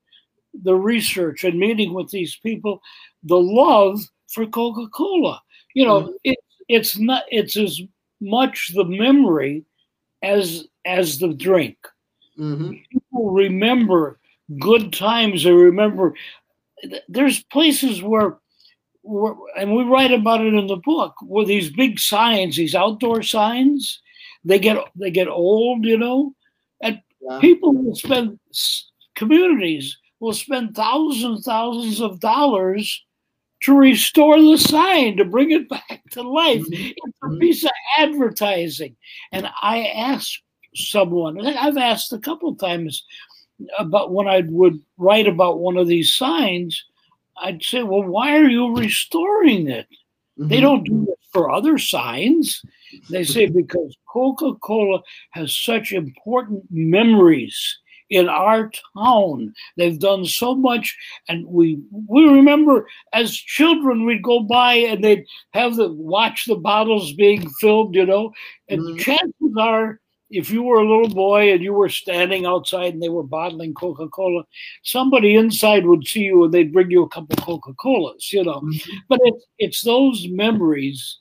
the 0.62 0.74
research 0.74 1.44
and 1.44 1.58
meeting 1.58 1.94
with 1.94 2.10
these 2.10 2.36
people, 2.42 2.82
the 3.22 3.40
love 3.40 4.00
for 4.28 4.46
Coca 4.46 4.86
Cola. 4.88 5.40
You 5.74 5.86
know, 5.86 6.14
it, 6.24 6.38
it's 6.68 6.98
not, 6.98 7.22
it's 7.30 7.56
as 7.56 7.80
much 8.20 8.72
the 8.74 8.84
memory 8.84 9.64
as 10.22 10.66
as 10.84 11.18
the 11.18 11.28
drink 11.34 11.76
Mhm. 12.38 12.82
people 12.90 13.30
remember 13.30 14.18
good 14.58 14.92
times. 14.92 15.44
They 15.44 15.52
remember. 15.52 16.14
There's 17.08 17.42
places 17.44 18.02
where, 18.02 18.38
where, 19.02 19.34
and 19.58 19.74
we 19.74 19.82
write 19.82 20.12
about 20.12 20.40
it 20.46 20.54
in 20.54 20.66
the 20.68 20.76
book, 20.76 21.14
where 21.22 21.44
these 21.44 21.70
big 21.70 21.98
signs, 21.98 22.56
these 22.56 22.74
outdoor 22.74 23.22
signs, 23.22 24.00
they 24.44 24.58
get 24.58 24.78
they 24.94 25.10
get 25.10 25.28
old, 25.28 25.84
you 25.84 25.98
know, 25.98 26.34
and 26.80 27.00
Yeah. 27.20 27.40
people 27.40 27.72
will 27.74 27.96
spend 27.96 28.38
communities 29.16 29.98
will 30.20 30.32
spend 30.32 30.74
thousands 30.76 31.44
thousands 31.44 32.00
of 32.00 32.20
dollars 32.20 33.04
to 33.60 33.76
restore 33.76 34.40
the 34.40 34.56
sign 34.56 35.16
to 35.16 35.24
bring 35.24 35.50
it 35.50 35.68
back 35.68 36.02
to 36.10 36.22
life 36.22 36.62
Mhm. 36.62 36.94
it's 36.96 37.18
a 37.22 37.26
Mhm. 37.26 37.40
piece 37.40 37.64
of 37.64 37.70
advertising 37.98 38.96
and 39.32 39.48
i 39.62 39.86
asked 39.86 40.42
someone 40.74 41.44
i've 41.46 41.76
asked 41.76 42.12
a 42.12 42.18
couple 42.18 42.54
times 42.54 43.04
about 43.78 44.12
when 44.12 44.28
i 44.28 44.42
would 44.48 44.80
write 44.96 45.26
about 45.26 45.58
one 45.60 45.76
of 45.76 45.88
these 45.88 46.14
signs 46.14 46.84
i'd 47.42 47.62
say 47.62 47.82
well 47.82 48.04
why 48.04 48.36
are 48.36 48.48
you 48.48 48.76
restoring 48.76 49.68
it 49.68 49.86
they 50.36 50.58
Mhm. 50.58 50.60
don't 50.62 50.84
do 50.84 51.02
it 51.10 51.18
for 51.32 51.50
other 51.50 51.78
signs. 51.78 52.62
They 53.10 53.24
say 53.24 53.46
because 53.46 53.94
Coca 54.08 54.54
Cola 54.62 55.02
has 55.32 55.54
such 55.54 55.92
important 55.92 56.62
memories 56.70 57.78
in 58.10 58.28
our 58.28 58.70
town. 58.96 59.52
They've 59.76 59.98
done 59.98 60.24
so 60.24 60.54
much, 60.54 60.96
and 61.28 61.46
we 61.46 61.78
we 62.08 62.24
remember 62.28 62.86
as 63.12 63.34
children 63.36 64.04
we'd 64.06 64.22
go 64.22 64.40
by 64.40 64.74
and 64.74 65.02
they'd 65.04 65.24
have 65.52 65.76
the 65.76 65.92
watch 65.92 66.46
the 66.46 66.56
bottles 66.56 67.12
being 67.12 67.48
filled, 67.60 67.94
you 67.94 68.06
know. 68.06 68.32
And 68.68 68.80
Mhm. 68.80 68.98
chances 69.00 69.54
are, 69.58 70.00
if 70.30 70.50
you 70.50 70.62
were 70.62 70.80
a 70.80 70.88
little 70.88 71.08
boy 71.14 71.52
and 71.52 71.62
you 71.62 71.72
were 71.72 71.88
standing 71.88 72.44
outside 72.46 72.92
and 72.94 73.02
they 73.02 73.08
were 73.08 73.22
bottling 73.22 73.74
Coca 73.74 74.08
Cola, 74.08 74.44
somebody 74.82 75.34
inside 75.36 75.86
would 75.86 76.06
see 76.06 76.22
you 76.24 76.44
and 76.44 76.52
they'd 76.52 76.72
bring 76.72 76.90
you 76.90 77.02
a 77.02 77.08
couple 77.08 77.36
Coca 77.36 77.72
Colas, 77.74 78.32
you 78.32 78.44
know 78.44 78.60
Mhm. 78.62 78.80
but 79.08 79.20
it's 79.24 79.44
it's 79.58 79.82
those 79.82 80.26
memories 80.28 81.18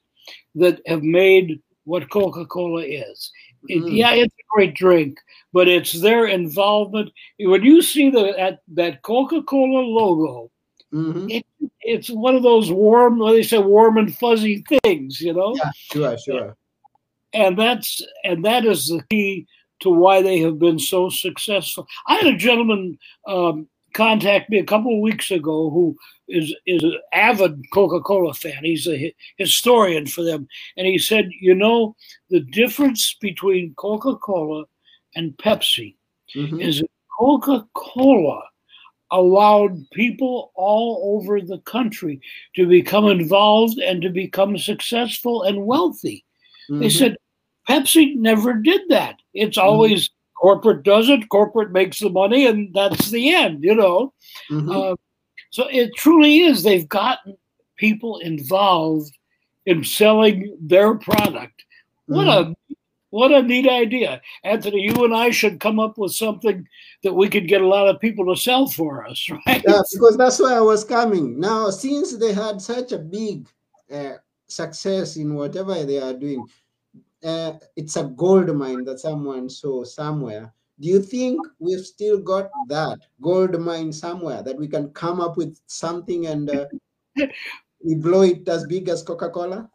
that 0.55 0.81
have 0.87 1.03
made 1.03 1.61
what 1.85 2.09
Coca-Cola 2.09 2.81
is. 2.83 3.31
It, 3.67 3.83
Mhm. 3.83 3.97
Yeah, 3.97 4.13
it's 4.13 4.33
a 4.33 4.43
great 4.55 4.73
drink, 4.75 5.19
but 5.53 5.67
it's 5.67 5.93
their 6.01 6.25
involvement. 6.27 7.11
When 7.39 7.63
you 7.63 7.81
see 7.81 8.09
the 8.09 8.33
that, 8.37 8.59
that 8.69 9.01
Coca-Cola 9.01 9.79
logo, 9.81 10.51
Mhm. 10.93 11.29
it, 11.29 11.45
it's 11.81 12.09
one 12.09 12.35
of 12.35 12.43
those 12.43 12.71
warm, 12.71 13.19
what 13.19 13.33
they 13.33 13.43
say, 13.43 13.57
warm 13.57 13.97
and 13.97 14.15
fuzzy 14.15 14.63
things, 14.83 15.19
you 15.21 15.33
know. 15.33 15.55
Yeah, 15.55 15.71
sure, 15.73 16.17
sure. 16.17 16.57
And 17.33 17.57
that's 17.57 18.01
and 18.23 18.43
that 18.45 18.65
is 18.65 18.87
the 18.87 19.03
key 19.09 19.45
to 19.81 19.89
why 19.89 20.21
they 20.21 20.39
have 20.39 20.57
been 20.59 20.79
so 20.79 21.09
successful. 21.09 21.85
I 22.07 22.15
had 22.15 22.27
a 22.33 22.37
gentleman 22.37 22.97
um, 23.27 23.67
contact 23.97 24.49
me 24.49 24.59
a 24.59 24.63
couple 24.63 24.93
of 24.93 25.01
weeks 25.01 25.31
ago 25.31 25.71
who 25.71 25.97
is 26.27 26.55
is 26.65 26.83
an 26.83 26.97
avid 27.13 27.59
Coca-Cola 27.73 28.33
fan. 28.33 28.63
He's 28.63 28.87
a 28.87 29.13
historian 29.37 30.05
for 30.05 30.23
them, 30.23 30.47
and 30.77 30.85
he 30.85 30.99
said, 30.99 31.29
you 31.41 31.55
know, 31.55 31.95
the 32.29 32.41
difference 32.41 33.15
between 33.19 33.73
Coca-Cola 33.75 34.65
and 35.15 35.35
Pepsi 35.37 35.95
Mhm. 36.35 36.61
is 36.61 36.83
Coca-Cola 37.17 38.43
allowed 39.11 39.89
people 39.91 40.51
all 40.55 41.15
over 41.15 41.41
the 41.41 41.59
country 41.59 42.19
to 42.55 42.67
become 42.67 43.07
involved 43.07 43.79
and 43.79 44.01
to 44.01 44.09
become 44.09 44.57
successful 44.57 45.43
and 45.43 45.65
wealthy. 45.65 46.23
They 46.69 46.87
Mhm. 46.87 46.97
said 46.99 47.17
Pepsi 47.67 48.15
never 48.15 48.53
did 48.53 48.81
that. 48.89 49.15
It's 49.33 49.57
always 49.57 50.09
corporate 50.39 50.83
does 50.83 51.09
it, 51.09 51.29
corporate 51.29 51.71
makes 51.71 51.99
the 51.99 52.09
money, 52.09 52.45
and 52.45 52.73
that's 52.73 53.09
the 53.11 53.33
end, 53.33 53.63
you 53.63 53.75
know. 53.75 54.13
Mhm. 54.49 54.93
Uh, 54.93 54.95
so 55.49 55.67
it 55.67 55.91
truly 55.95 56.41
is. 56.41 56.63
They've 56.63 56.87
gotten 56.87 57.37
people 57.77 58.17
involved 58.19 59.17
in 59.65 59.83
selling 59.83 60.57
their 60.61 60.95
product. 60.95 61.63
What 62.05 62.27
a 62.27 62.55
what 63.09 63.31
a 63.31 63.41
neat 63.41 63.69
idea, 63.69 64.21
Anthony. 64.43 64.81
You 64.81 65.05
and 65.05 65.15
I 65.15 65.29
should 65.29 65.59
come 65.59 65.79
up 65.79 65.97
with 65.97 66.13
something 66.13 66.67
that 67.03 67.13
we 67.13 67.29
could 67.29 67.47
get 67.47 67.61
a 67.61 67.67
lot 67.67 67.87
of 67.87 68.01
people 68.01 68.25
to 68.25 68.39
sell 68.39 68.67
for 68.67 69.05
us, 69.05 69.29
right? 69.47 69.63
Yeah, 69.67 69.81
because 69.91 70.17
that's 70.17 70.39
why 70.39 70.53
I 70.55 70.61
was 70.61 70.83
coming. 70.83 71.39
Now, 71.39 71.69
since 71.69 72.15
they 72.17 72.33
had 72.33 72.61
such 72.61 72.91
a 72.91 72.97
big 72.97 73.47
uh, 73.91 74.13
success 74.47 75.15
in 75.15 75.35
whatever 75.35 75.83
they 75.85 75.99
are 75.99 76.13
doing, 76.13 76.45
uh, 77.23 77.53
it's 77.75 77.95
a 77.95 78.03
gold 78.03 78.55
mine 78.55 78.83
that 78.85 78.99
someone 78.99 79.49
saw 79.49 79.83
somewhere. 79.83 80.53
Do 80.79 80.87
you 80.87 81.01
think 81.01 81.39
we've 81.59 81.85
still 81.85 82.19
got 82.19 82.49
that 82.67 82.99
gold 83.21 83.59
mine 83.59 83.91
somewhere 83.91 84.43
that 84.43 84.55
we 84.55 84.67
can 84.67 84.89
come 84.89 85.19
up 85.19 85.35
with 85.35 85.59
something 85.65 86.27
and 86.27 86.49
uh, 86.49 86.65
we 87.83 87.95
blow 87.95 88.21
it 88.21 88.47
as 88.47 88.65
big 88.67 88.87
as 88.89 89.01
Coca 89.01 89.29
Cola? 89.29 89.69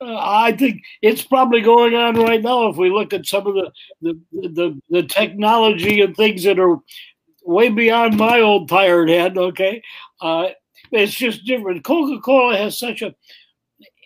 Uh, 0.00 0.16
I 0.18 0.52
think 0.52 0.82
it's 1.02 1.22
probably 1.22 1.60
going 1.60 1.94
on 1.94 2.16
right 2.16 2.42
now. 2.42 2.68
If 2.68 2.76
we 2.76 2.90
look 2.90 3.12
at 3.12 3.26
some 3.26 3.46
of 3.46 3.54
the 3.54 3.72
the, 4.02 4.20
the 4.32 4.80
the 4.90 5.02
technology 5.04 6.00
and 6.02 6.16
things 6.16 6.44
that 6.44 6.58
are 6.58 6.78
way 7.44 7.68
beyond 7.68 8.16
my 8.16 8.40
old 8.40 8.68
tired 8.68 9.08
head, 9.08 9.38
okay, 9.38 9.82
uh, 10.20 10.48
it's 10.92 11.14
just 11.14 11.44
different. 11.44 11.84
Coca 11.84 12.20
Cola 12.20 12.56
has 12.56 12.78
such 12.78 13.02
a 13.02 13.14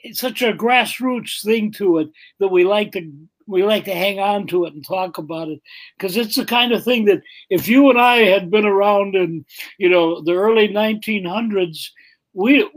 it's 0.09 0.21
such 0.21 0.43
a 0.43 0.53
grassroots 0.53 1.43
thing 1.45 1.71
to 1.73 1.99
it 1.99 2.09
that 2.41 2.49
we 2.49 2.65
like 2.65 2.93
to 2.93 3.13
we 3.47 3.63
like 3.63 3.85
to 3.87 3.95
hang 3.95 4.19
on 4.19 4.47
to 4.47 4.67
it 4.67 4.75
and 4.75 4.85
talk 4.85 5.17
about 5.19 5.49
it 5.49 5.61
because 5.97 6.17
it's 6.17 6.37
the 6.37 6.45
kind 6.45 6.73
of 6.73 6.85
thing 6.85 7.07
that 7.07 7.23
if 7.49 7.67
you 7.67 7.89
and 7.89 7.99
I 7.99 8.19
had 8.19 8.51
been 8.51 8.67
around 8.67 9.15
in 9.15 9.45
you 9.79 9.89
know 9.89 10.21
the 10.21 10.35
early 10.35 10.69
1900s, 10.69 11.89
we 12.35 12.69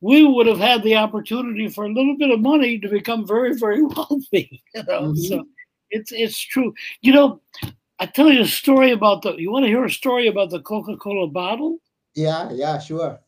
we 0.00 0.24
would 0.26 0.46
have 0.46 0.58
had 0.58 0.82
the 0.82 0.96
opportunity 0.96 1.68
for 1.68 1.84
a 1.84 1.92
little 1.92 2.16
bit 2.16 2.30
of 2.30 2.40
money 2.40 2.78
to 2.78 2.88
become 2.88 3.26
very, 3.26 3.54
very 3.54 3.82
wealthy. 3.96 4.62
You 4.74 4.82
know, 4.88 5.02
Mhm. 5.12 5.28
so 5.28 5.44
it's 5.90 6.12
it's 6.12 6.38
true. 6.38 6.74
You 7.00 7.12
know, 7.12 7.40
I 7.98 8.06
tell 8.06 8.30
you 8.30 8.42
a 8.42 8.46
story 8.46 8.90
about 8.92 9.22
the. 9.22 9.34
You 9.36 9.50
want 9.50 9.64
to 9.64 9.68
hear 9.70 9.84
a 9.84 9.90
story 9.90 10.26
about 10.26 10.50
the 10.50 10.60
Coca-Cola 10.60 11.28
bottle? 11.28 11.78
Yeah, 12.14 12.50
yeah, 12.52 12.78
sure. 12.78 13.18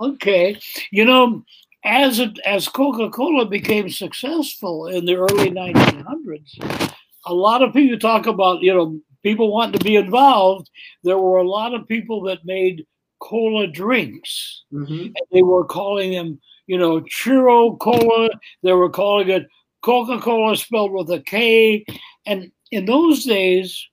Okay, 0.00 0.58
you 0.90 1.04
know, 1.04 1.44
as 1.84 2.18
it 2.18 2.38
as 2.40 2.68
Coca-Cola 2.68 3.46
became 3.46 3.88
successful 3.88 4.88
in 4.88 5.04
the 5.04 5.16
early 5.16 5.50
1900s, 5.50 6.96
a 7.26 7.34
lot 7.34 7.62
of 7.62 7.72
people 7.72 7.98
talk 7.98 8.26
about 8.26 8.62
you 8.62 8.74
know 8.74 9.00
people 9.22 9.52
wanting 9.52 9.78
to 9.78 9.84
be 9.84 9.96
involved. 9.96 10.70
There 11.02 11.18
were 11.18 11.38
a 11.38 11.48
lot 11.48 11.74
of 11.74 11.88
people 11.88 12.22
that 12.22 12.44
made 12.44 12.86
cola 13.20 13.66
drinks 13.66 14.64
hmm 14.70 15.04
and 15.04 15.26
they 15.32 15.42
were 15.42 15.64
calling 15.64 16.12
them, 16.12 16.38
you 16.66 16.76
know, 16.76 17.00
churro 17.02 17.78
cola. 17.78 18.28
They 18.62 18.72
were 18.72 18.90
calling 18.90 19.28
it 19.28 19.46
Coca 19.84 20.18
Cola 20.18 20.56
spelled 20.56 20.92
with 20.92 21.10
a 21.10 21.20
K. 21.20 21.84
And 22.24 22.50
in 22.70 22.86
those 22.86 23.24
days, 23.24 23.86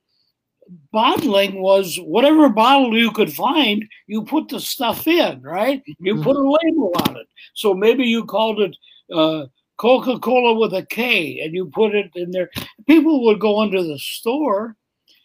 bottling 0.92 1.60
was 1.60 1.96
whatever 1.96 2.48
bottle 2.48 2.96
you 2.96 3.10
could 3.10 3.32
find, 3.32 3.84
you 4.06 4.24
put 4.24 4.48
the 4.48 4.60
stuff 4.60 5.06
in, 5.06 5.42
right? 5.42 5.82
You 6.00 6.16
put 6.22 6.36
a 6.36 6.40
label 6.40 6.92
on 7.06 7.16
it. 7.16 7.26
So 7.54 7.74
maybe 7.74 8.04
you 8.04 8.24
called 8.24 8.60
it 8.60 8.76
uh, 9.12 9.46
Coca 9.76 10.18
Cola 10.18 10.54
with 10.58 10.74
a 10.74 10.86
K 10.86 11.40
and 11.40 11.54
you 11.54 11.66
put 11.66 11.94
it 11.94 12.10
in 12.14 12.30
there. 12.30 12.50
People 12.86 13.24
would 13.24 13.40
go 13.40 13.62
into 13.62 13.82
the 13.82 13.98
store 13.98 14.76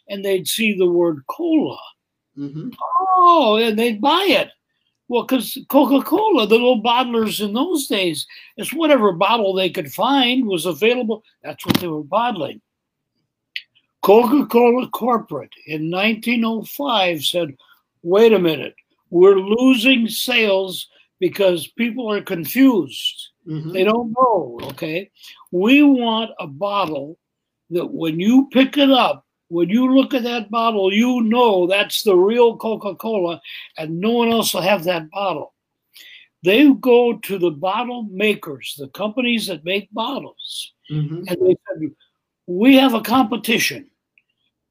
and 0.09 0.23
they'd 0.23 0.47
see 0.47 0.77
the 0.77 0.89
word 0.89 1.23
cola. 1.27 1.77
hmm 2.35 2.69
Oh, 3.17 3.57
and 3.61 3.77
they'd 3.77 4.01
buy 4.01 4.25
it. 4.29 4.49
Well, 5.09 5.23
because 5.23 5.57
Coca 5.69 6.03
Cola, 6.03 6.45
the 6.47 6.55
little 6.55 6.83
bottlers 6.83 7.43
in 7.43 7.53
those 7.53 7.87
days, 7.87 8.27
it's 8.57 8.73
whatever 8.73 9.13
bottle 9.13 9.53
they 9.53 9.69
could 9.69 9.91
find 9.91 10.45
was 10.45 10.65
available. 10.65 11.23
That's 11.43 11.65
what 11.65 11.77
they 11.77 11.87
were 11.87 12.03
bottling. 12.03 12.61
Coca 14.01 14.45
Cola 14.45 14.87
Corporate 14.89 15.53
in 15.65 15.89
1905 15.89 17.23
said, 17.23 17.55
wait 18.03 18.33
a 18.33 18.39
minute, 18.39 18.75
we're 19.09 19.35
losing 19.39 20.07
sales 20.07 20.87
because 21.19 21.67
people 21.67 22.11
are 22.11 22.21
confused. 22.21 23.29
hmm 23.45 23.71
They 23.71 23.83
don't 23.83 24.13
know, 24.17 24.59
okay? 24.63 25.09
We 25.51 25.83
want 25.83 26.31
a 26.39 26.47
bottle 26.47 27.17
that 27.71 27.87
when 27.87 28.19
you 28.19 28.49
pick 28.51 28.77
it 28.77 28.91
up, 28.91 29.25
when 29.49 29.69
you 29.69 29.93
look 29.93 30.13
at 30.13 30.23
that 30.23 30.51
bottle, 30.51 30.93
you 30.93 31.21
know 31.21 31.67
that's 31.67 32.03
the 32.03 32.15
real 32.15 32.57
Coca 32.57 32.95
Cola 32.95 33.41
and 33.77 33.99
no 33.99 34.11
one 34.11 34.29
else 34.29 34.53
will 34.53 34.61
have 34.61 34.83
that 34.83 35.09
bottle. 35.09 35.53
They 36.43 36.71
go 36.73 37.17
to 37.17 37.37
the 37.39 37.51
bottle 37.51 38.03
makers, 38.03 38.75
the 38.77 38.89
companies 38.89 39.47
that 39.47 39.65
make 39.65 39.91
bottles, 39.91 40.73
hmm 40.87 41.23
and 41.27 41.37
they 41.41 41.55
said, 41.67 41.91
We 42.47 42.77
have 42.77 42.93
a 42.93 43.01
competition. 43.01 43.89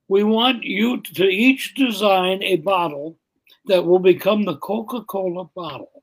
We 0.08 0.22
want 0.22 0.64
you 0.64 1.00
to 1.02 1.24
each 1.24 1.74
design 1.74 2.42
a 2.42 2.56
bottle 2.56 3.18
that 3.66 3.84
will 3.84 3.98
become 3.98 4.44
the 4.44 4.56
Coca 4.56 5.02
Cola 5.02 5.44
bottle. 5.54 6.02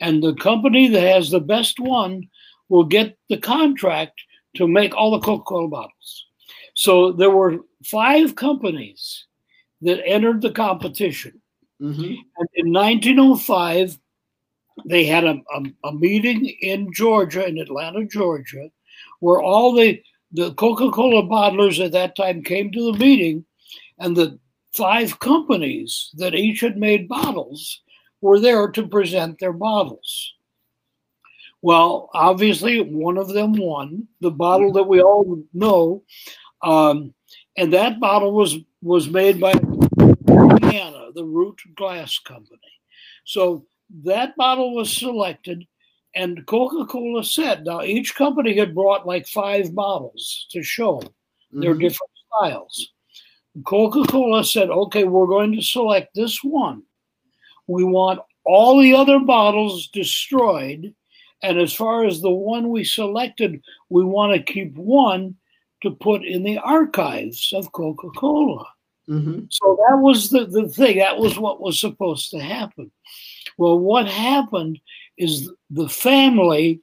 And 0.00 0.22
the 0.22 0.34
company 0.34 0.88
that 0.88 1.02
has 1.02 1.30
the 1.30 1.40
best 1.40 1.78
one 1.78 2.28
will 2.68 2.84
get 2.84 3.16
the 3.28 3.38
contract 3.38 4.20
to 4.56 4.66
make 4.66 4.94
all 4.94 5.12
the 5.12 5.20
Coca 5.20 5.44
Cola 5.44 5.68
bottles. 5.68 6.26
So 6.74 7.12
there 7.12 7.30
were 7.30 7.58
five 7.84 8.34
companies 8.34 9.26
that 9.82 10.06
entered 10.06 10.42
the 10.42 10.50
competition. 10.50 11.40
hmm 11.80 12.14
And 12.36 12.48
in 12.54 12.72
1905, 12.72 13.98
they 14.86 15.04
had 15.04 15.24
a, 15.24 15.40
a, 15.54 15.88
a 15.88 15.92
meeting 15.92 16.46
in 16.60 16.92
Georgia, 16.92 17.46
in 17.46 17.58
Atlanta, 17.58 18.04
Georgia, 18.06 18.70
where 19.20 19.40
all 19.40 19.74
the, 19.74 20.02
the 20.32 20.54
Coca 20.54 20.90
Cola 20.90 21.22
bottlers 21.22 21.84
at 21.84 21.92
that 21.92 22.16
time 22.16 22.42
came 22.42 22.70
to 22.72 22.92
the 22.92 22.98
meeting, 22.98 23.44
and 23.98 24.16
the 24.16 24.38
five 24.72 25.18
companies 25.18 26.10
that 26.14 26.34
each 26.34 26.60
had 26.60 26.76
made 26.76 27.08
bottles 27.08 27.82
were 28.20 28.38
there 28.38 28.68
to 28.68 28.86
present 28.86 29.38
their 29.38 29.52
bottles. 29.52 30.34
Well, 31.62 32.08
obviously, 32.14 32.80
one 32.80 33.18
of 33.18 33.28
them 33.28 33.52
won 33.52 34.08
the 34.20 34.30
bottle 34.30 34.72
that 34.72 34.84
we 34.84 35.02
all 35.02 35.42
know, 35.52 36.02
um, 36.62 37.12
and 37.56 37.72
that 37.72 38.00
bottle 38.00 38.32
was 38.32 38.56
was 38.82 39.10
made 39.10 39.38
by 39.40 39.52
Indiana, 39.52 41.10
the 41.14 41.24
Root 41.24 41.60
Glass 41.76 42.18
Company. 42.18 42.60
So 43.24 43.66
that 44.04 44.36
bottle 44.36 44.74
was 44.74 44.90
selected, 44.90 45.66
and 46.14 46.44
Coca 46.46 46.86
Cola 46.86 47.24
said, 47.24 47.64
now 47.64 47.82
each 47.82 48.14
company 48.14 48.56
had 48.56 48.74
brought 48.74 49.06
like 49.06 49.26
five 49.28 49.74
bottles 49.74 50.46
to 50.50 50.62
show 50.62 51.02
their 51.52 51.74
Mhm. 51.74 51.80
different 51.80 52.10
styles. 52.26 52.90
Coca 53.64 54.02
Cola 54.04 54.44
said, 54.44 54.70
okay, 54.70 55.04
we're 55.04 55.26
going 55.26 55.52
to 55.52 55.62
select 55.62 56.14
this 56.14 56.42
one. 56.42 56.82
We 57.66 57.84
want 57.84 58.20
all 58.44 58.80
the 58.80 58.94
other 58.94 59.18
bottles 59.20 59.88
destroyed. 59.88 60.94
And 61.42 61.58
as 61.58 61.72
far 61.72 62.04
as 62.04 62.20
the 62.20 62.30
one 62.30 62.68
we 62.70 62.84
selected, 62.84 63.62
we 63.88 64.04
want 64.04 64.34
to 64.34 64.52
keep 64.52 64.76
one 64.76 65.36
to 65.82 65.90
put 65.90 66.24
in 66.24 66.42
the 66.42 66.58
archives 66.58 67.52
of 67.54 67.72
Coca 67.72 68.10
Cola. 68.10 68.66
Mhm. 69.08 69.46
So 69.50 69.76
that 69.88 69.96
was 69.96 70.30
the, 70.30 70.46
the 70.46 70.68
thing. 70.68 70.98
That 70.98 71.18
was 71.18 71.38
what 71.38 71.60
was 71.60 71.80
supposed 71.80 72.30
to 72.30 72.38
happen. 72.40 72.92
Well, 73.56 73.78
what 73.78 74.06
happened 74.06 74.80
is 75.20 75.50
the 75.68 75.88
family 75.88 76.80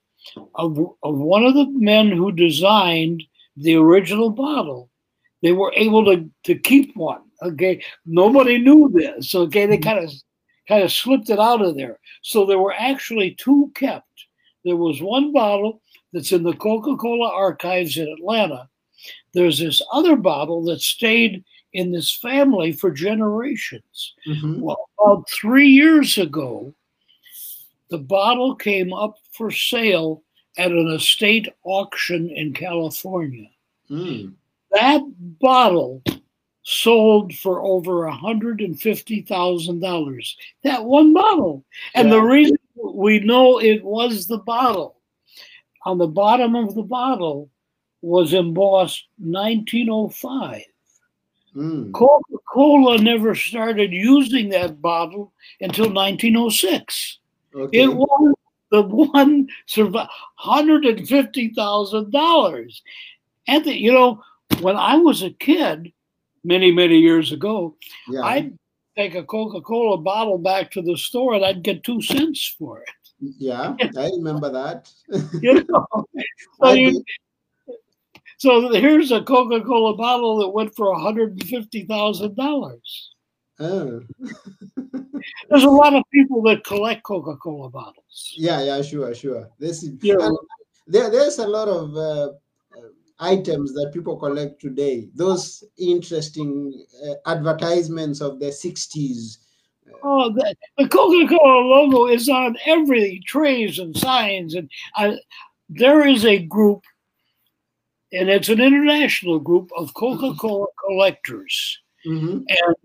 of, 0.56 0.78
of 1.04 1.18
one 1.18 1.44
of 1.44 1.56
the 1.56 1.68
men 1.72 2.12
who 2.12 2.32
designed 2.32 3.24
the 3.58 3.76
original 3.76 4.30
bottle, 4.30 4.90
they 5.42 5.52
were 5.52 5.74
able 5.76 6.06
to, 6.06 6.30
to 6.44 6.56
keep 6.56 6.96
one. 6.96 7.22
Okay. 7.42 7.84
Nobody 8.06 8.58
knew 8.60 8.90
this. 8.94 9.34
Okay. 9.34 9.66
They 9.66 9.78
kind 9.78 10.00
of 10.00 10.12
kind 10.68 10.84
of 10.84 10.92
slipped 10.92 11.30
it 11.30 11.40
out 11.40 11.62
of 11.62 11.76
there. 11.76 12.00
So 12.22 12.46
there 12.46 12.60
were 12.60 12.74
actually 12.74 13.36
two 13.40 13.72
kept. 13.74 14.06
There 14.66 14.76
was 14.76 15.02
one 15.02 15.32
bottle 15.32 15.82
that's 16.12 16.32
in 16.32 16.44
the 16.44 16.54
Coca-Cola 16.54 17.30
archives 17.30 17.98
in 17.98 18.08
Atlanta. 18.08 18.68
There's 19.34 19.60
this 19.60 19.82
other 19.94 20.16
bottle 20.16 20.64
that 20.66 20.82
stayed 20.82 21.44
in 21.74 21.92
this 21.92 22.16
family 22.16 22.72
for 22.72 22.92
generations. 22.92 24.14
Mhm. 24.28 24.60
Well, 24.60 24.90
about 25.00 25.30
three 25.30 25.70
years 25.70 26.18
ago, 26.18 26.74
the 27.90 27.98
bottle 27.98 28.56
came 28.56 28.94
up 28.94 29.18
for 29.32 29.52
sale 29.52 30.24
at 30.58 30.72
an 30.72 30.88
estate 30.90 31.50
auction 31.64 32.30
in 32.30 32.54
California. 32.54 33.50
Mm. 33.90 34.34
That 34.72 35.02
bottle 35.40 36.04
sold 36.64 37.34
for 37.36 37.62
over 37.62 38.10
$150,000. 38.10 40.36
That 40.64 40.84
one 40.84 41.14
bottle. 41.14 41.64
And 41.96 42.12
the 42.12 42.22
reason 42.22 42.58
we 42.84 43.20
know 43.20 43.62
it 43.62 43.82
was 43.84 44.28
the 44.28 44.40
bottle, 44.40 44.98
on 45.86 45.98
the 45.98 46.08
bottom 46.08 46.56
of 46.56 46.76
the 46.76 46.84
bottle 46.84 47.50
was 48.02 48.34
embossed 48.34 49.08
1905. 49.18 50.62
Mm. 51.56 51.94
Coca 51.94 52.36
Cola 52.52 52.98
never 52.98 53.34
started 53.34 53.94
using 53.94 54.50
that 54.50 54.82
bottle 54.82 55.32
until 55.62 55.86
1906. 55.86 57.20
Okay. 57.58 57.84
It 57.84 57.94
was 57.94 58.36
the 58.72 58.82
one 58.84 59.48
survive 59.66 60.08
hundred 60.36 60.86
and 60.86 61.08
fifty 61.08 61.50
thousand 61.54 62.12
dollars. 62.12 62.82
And 63.48 63.64
the, 63.66 63.74
you 63.74 63.92
know, 63.92 64.22
when 64.62 64.76
I 64.76 64.96
was 64.98 65.24
a 65.24 65.32
kid, 65.32 65.92
many 66.44 66.72
many 66.72 67.00
years 67.00 67.32
ago, 67.32 67.76
yeah. 68.10 68.22
I'd 68.22 68.58
take 68.98 69.16
a 69.16 69.24
Coca 69.24 69.62
Cola 69.62 69.98
bottle 69.98 70.38
back 70.38 70.72
to 70.72 70.82
the 70.82 70.98
store 70.98 71.36
and 71.36 71.46
I'd 71.46 71.64
get 71.64 71.84
two 71.84 72.02
cents 72.02 72.56
for 72.58 72.82
it. 72.82 72.90
yeah. 73.20 73.76
I 73.98 74.10
remember 74.10 74.50
that. 74.50 74.92
You 75.42 75.66
know, 75.70 75.88
so, 76.62 76.72
you, 76.74 77.04
so 78.38 78.72
here's 78.74 79.12
a 79.12 79.22
Coca 79.24 79.62
Cola 79.62 79.96
bottle 79.96 80.38
that 80.40 80.50
went 80.50 80.76
for 80.76 80.94
hundred 81.00 81.32
and 81.32 81.44
fifty 81.44 81.86
thousand 81.86 82.36
dollars. 82.36 83.12
Oh. 83.60 84.02
There's 85.50 85.64
a 85.64 85.70
lot 85.70 85.94
of 85.94 86.04
people 86.14 86.42
that 86.44 86.64
collect 86.64 87.04
Coca 87.04 87.36
Cola 87.38 87.70
bottles. 87.70 88.34
Yeah, 88.38 88.62
yeah, 88.62 88.82
sure, 88.82 89.14
sure. 89.14 89.50
This 89.60 89.84
is 89.84 89.92
Yeah. 90.02 90.30
there, 90.86 91.10
there's 91.10 91.40
a 91.40 91.48
lot 91.48 91.68
of 91.68 91.96
uh, 91.96 92.30
uh, 92.78 92.90
items 93.20 93.74
that 93.74 93.92
people 93.94 94.16
collect 94.18 94.62
today. 94.62 95.10
Those 95.16 95.64
interesting 95.78 96.86
uh, 97.06 97.16
advertisements 97.26 98.22
of 98.22 98.40
the 98.40 98.48
'60s. 98.52 99.40
Oh, 100.04 100.32
the, 100.32 100.56
the 100.78 100.88
Coca-Cola 100.88 101.60
logo 101.66 102.08
is 102.08 102.30
on 102.30 102.56
every 102.66 103.22
trays 103.26 103.80
and 103.80 103.98
signs, 103.98 104.54
and 104.54 104.70
uh, 104.98 105.14
there 105.70 106.06
is 106.08 106.26
a 106.26 106.38
group, 106.40 106.84
and 108.14 108.30
it's 108.30 108.50
an 108.50 108.62
international 108.62 109.40
group 109.40 109.72
of 109.76 109.94
Coca-Cola 109.96 110.68
collectors, 110.88 111.80
Mhm. 112.06 112.44
and 112.48 112.76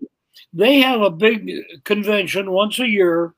they 0.53 0.79
have 0.81 1.01
a 1.01 1.09
big 1.09 1.51
convention 1.83 2.51
once 2.51 2.79
a 2.79 2.87
year. 2.87 3.33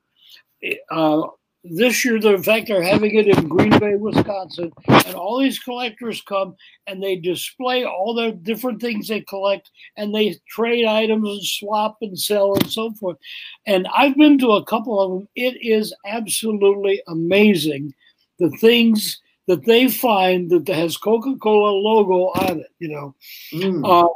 Uh, 0.89 1.24
this 1.63 2.05
year, 2.05 2.20
they're, 2.20 2.36
in 2.36 2.43
fact, 2.43 2.68
they're 2.68 2.84
having 2.84 3.16
it 3.16 3.28
in 3.28 3.47
Green 3.47 3.78
Bay, 3.80 3.95
Wisconsin, 3.95 4.72
and 4.88 5.16
all 5.16 5.39
these 5.39 5.57
collectors 5.57 6.22
come 6.22 6.55
and 6.86 7.01
they 7.01 7.16
display 7.16 7.86
all 7.86 8.13
the 8.13 8.34
different 8.34 8.80
things 8.80 9.07
they 9.07 9.22
collect, 9.22 9.72
and 9.97 10.13
they 10.13 10.38
trade 10.47 10.86
items 10.86 11.28
and 11.28 11.43
swap 11.43 11.97
and 12.01 12.20
sell 12.20 12.53
and 12.53 12.70
so 12.70 12.93
forth. 12.93 13.18
And 13.66 13.88
I've 13.95 14.16
been 14.16 14.38
to 14.39 14.51
a 14.51 14.66
couple 14.66 14.99
of 15.01 15.11
them. 15.11 15.28
It 15.36 15.57
is 15.66 15.91
absolutely 16.05 17.01
amazing 17.07 17.95
the 18.38 18.51
things 18.57 19.20
that 19.47 19.66
they 19.66 19.88
find 19.88 20.49
that 20.51 20.68
has 20.68 20.97
Coca-Cola 20.97 21.72
logo 21.72 22.28
on 22.47 22.59
it. 22.59 22.72
You 22.80 22.89
know, 22.89 23.16
Mm. 23.53 23.84
uh, 23.86 24.09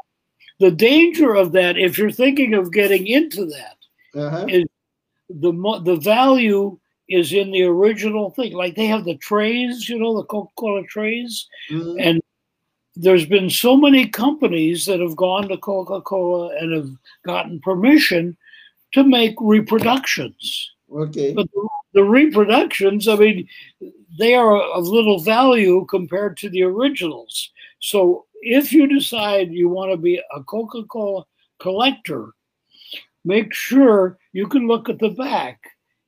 the 0.59 0.71
danger 0.71 1.35
of 1.35 1.51
that, 1.53 1.77
if 1.77 1.97
you're 1.97 2.11
thinking 2.11 2.53
of 2.53 2.71
getting 2.71 3.07
into 3.07 3.45
that, 3.45 3.77
Uh-huh. 4.15 4.45
the 5.29 5.81
the 5.83 5.95
value 5.97 6.77
is 7.07 7.33
in 7.33 7.51
the 7.51 7.63
original 7.63 8.29
thing. 8.31 8.53
Like 8.53 8.75
they 8.75 8.87
have 8.87 9.05
the 9.05 9.17
trays, 9.17 9.89
you 9.89 9.97
know, 9.99 10.15
the 10.17 10.23
Coca-Cola 10.25 10.83
trays, 10.83 11.47
Mhm. 11.69 11.95
and 11.99 12.21
there's 12.95 13.25
been 13.25 13.49
so 13.49 13.77
many 13.77 14.07
companies 14.07 14.85
that 14.85 14.99
have 14.99 15.15
gone 15.15 15.47
to 15.47 15.57
Coca-Cola 15.57 16.55
and 16.57 16.73
have 16.73 16.89
gotten 17.23 17.59
permission 17.61 18.35
to 18.91 19.03
make 19.03 19.35
reproductions. 19.39 20.71
Okay. 20.91 21.33
But 21.33 21.49
the, 21.53 21.67
the 21.93 22.03
reproductions, 22.03 23.07
I 23.07 23.15
mean, 23.15 23.47
they 24.17 24.33
are 24.35 24.57
of 24.61 24.87
little 24.87 25.19
value 25.19 25.85
compared 25.85 26.35
to 26.37 26.49
the 26.49 26.63
originals. 26.63 27.51
So 27.79 28.25
if 28.41 28.71
you 28.73 28.87
decide 28.87 29.51
you 29.51 29.69
want 29.69 29.91
to 29.91 29.97
be 29.97 30.21
a 30.33 30.43
Coca 30.43 30.83
Cola 30.83 31.23
collector, 31.59 32.33
make 33.25 33.53
sure 33.53 34.17
you 34.33 34.47
can 34.47 34.67
look 34.67 34.89
at 34.89 34.99
the 34.99 35.09
back. 35.09 35.59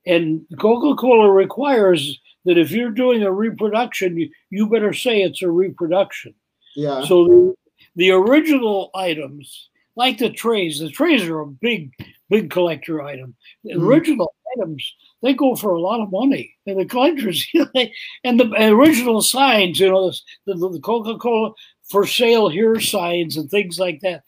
And 0.06 0.46
Coca 0.60 1.00
Cola 1.00 1.30
requires 1.32 2.20
that 2.46 2.58
if 2.58 2.72
you're 2.72 2.92
doing 2.92 3.22
a 3.24 3.32
reproduction, 3.32 4.18
you, 4.18 4.30
you 4.50 4.68
better 4.68 4.94
say 4.94 5.22
it's 5.22 5.42
a 5.44 5.52
reproduction. 5.52 6.34
Yeah. 6.76 7.04
So 7.06 7.26
the, 7.26 7.56
the 7.96 8.12
original 8.12 8.90
items, 8.96 9.70
like 9.96 10.18
the 10.18 10.30
trays, 10.32 10.80
the 10.80 10.90
trays 10.90 11.24
are 11.24 11.42
a 11.42 11.48
big, 11.48 11.92
big 12.30 12.50
collector 12.50 13.02
item. 13.04 13.36
The 13.64 13.74
Mhm. 13.74 13.84
original 13.86 14.34
items, 14.58 14.96
they 15.22 15.34
go 15.34 15.56
for 15.56 15.74
a 15.74 15.80
lot 15.82 16.00
of 16.02 16.12
money. 16.12 16.56
And 16.66 16.80
the 16.80 16.86
collectors, 16.86 17.46
you 17.54 17.60
know, 17.66 17.70
they, 17.76 17.94
and 18.24 18.40
the 18.40 18.52
original 18.70 19.22
signs, 19.22 19.80
you 19.80 19.90
know, 19.90 20.10
the, 20.46 20.54
the, 20.56 20.70
the 20.70 20.80
Coca 20.80 21.18
Cola 21.18 21.52
for 21.92 22.08
sale 22.08 22.48
here 22.48 22.80
signs 22.80 23.36
and 23.38 23.52
things 23.52 23.78
like 23.78 24.00
that. 24.02 24.24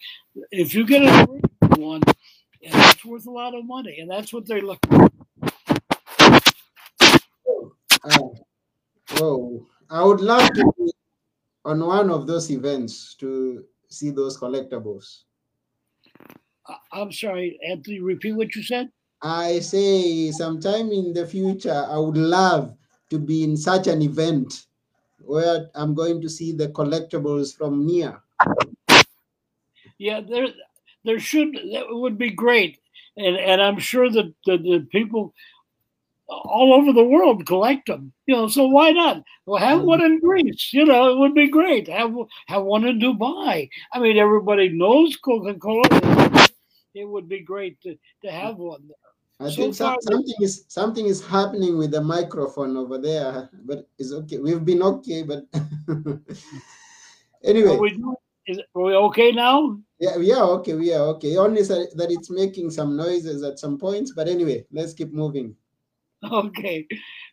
If 0.51 0.73
you 0.73 0.85
get 0.85 1.03
an 1.03 1.29
original 1.29 1.89
one, 1.89 2.01
yeah, 2.61 2.91
it's 2.91 3.05
worth 3.05 3.25
a 3.25 3.31
lot 3.31 3.55
of 3.55 3.65
money. 3.65 3.99
And 3.99 4.11
that's 4.11 4.33
what 4.33 4.45
they're 4.45 4.61
looking 4.61 4.91
for. 4.91 5.09
Uh, 8.03 8.27
oh, 9.21 9.65
I 9.89 10.03
would 10.03 10.19
love 10.19 10.49
to 10.53 10.73
be 10.77 10.91
on 11.63 11.85
one 11.85 12.09
of 12.09 12.27
those 12.27 12.51
events 12.51 13.15
to 13.15 13.63
see 13.89 14.09
those 14.09 14.37
collectibles. 14.37 15.23
I'm 16.91 17.11
sorry, 17.11 17.59
Anthony, 17.67 17.99
repeat 18.01 18.33
what 18.33 18.55
you 18.55 18.63
said? 18.63 18.89
I 19.21 19.59
say 19.59 20.31
sometime 20.31 20.91
in 20.91 21.13
the 21.13 21.25
future, 21.25 21.85
I 21.89 21.97
would 21.97 22.17
love 22.17 22.75
to 23.09 23.19
be 23.19 23.43
in 23.43 23.55
such 23.55 23.87
an 23.87 24.01
event 24.01 24.65
where 25.23 25.69
I'm 25.75 25.93
going 25.93 26.21
to 26.21 26.29
see 26.29 26.51
the 26.51 26.69
collectibles 26.69 27.55
from 27.55 27.85
near. 27.85 28.21
Yeah, 29.97 30.21
there, 30.21 30.47
there 31.05 31.19
should 31.19 31.53
that 31.73 31.85
would 31.89 32.17
be 32.17 32.29
great, 32.31 32.79
and 33.17 33.37
and 33.37 33.61
I'm 33.61 33.79
sure 33.79 34.09
that 34.09 34.33
the, 34.45 34.57
the 34.57 34.87
people 34.91 35.33
all 36.27 36.73
over 36.73 36.93
the 36.93 37.03
world 37.03 37.45
collect 37.45 37.87
them. 37.87 38.11
You 38.25 38.35
know, 38.35 38.47
so 38.47 38.67
why 38.67 38.91
not? 38.91 39.23
Well, 39.45 39.59
have 39.59 39.81
one 39.81 40.01
in 40.01 40.19
Greece. 40.19 40.69
You 40.73 40.85
know, 40.85 41.11
it 41.11 41.17
would 41.17 41.35
be 41.35 41.47
great. 41.47 41.87
Have 41.87 42.13
have 42.47 42.63
one 42.63 42.85
in 42.85 42.99
Dubai. 42.99 43.69
I 43.91 43.99
mean, 43.99 44.17
everybody 44.17 44.69
knows 44.69 45.15
Coca 45.17 45.53
Cola. 45.55 45.83
It 46.93 47.07
would 47.07 47.27
be 47.27 47.41
great 47.41 47.81
to, 47.81 47.97
to 48.23 48.31
have 48.31 48.57
one 48.57 48.87
there. 48.87 49.12
I 49.43 49.49
So 49.49 49.55
think 49.63 49.75
some, 49.75 49.97
something 50.01 50.35
is 50.41 50.65
something 50.67 51.05
is 51.05 51.25
happening 51.25 51.77
with 51.77 51.91
the 51.91 52.01
microphone 52.01 52.77
over 52.77 52.97
there, 52.97 53.49
but 53.65 53.87
it's 53.97 54.11
okay. 54.13 54.37
We've 54.39 54.63
been 54.63 54.81
okay, 54.83 55.23
but 55.23 55.45
anyway, 57.43 57.75
Are 57.75 57.79
we, 57.81 57.91
is, 58.47 58.59
are 58.75 58.81
we 58.83 58.95
okay 58.95 59.31
now? 59.31 59.77
yeah, 59.99 60.17
we 60.17 60.31
are 60.31 60.43
okay. 60.59 60.73
We 60.75 60.93
are 60.93 61.05
okay. 61.15 61.37
Only 61.37 61.63
so 61.63 61.85
that 61.95 62.11
it's 62.11 62.29
making 62.29 62.71
some 62.71 62.95
noises 62.95 63.43
at 63.43 63.59
some 63.59 63.77
points, 63.77 64.13
but 64.15 64.27
anyway, 64.27 64.65
let's 64.71 64.93
keep 64.93 65.11
moving. 65.13 65.55
Okay, 66.31 66.87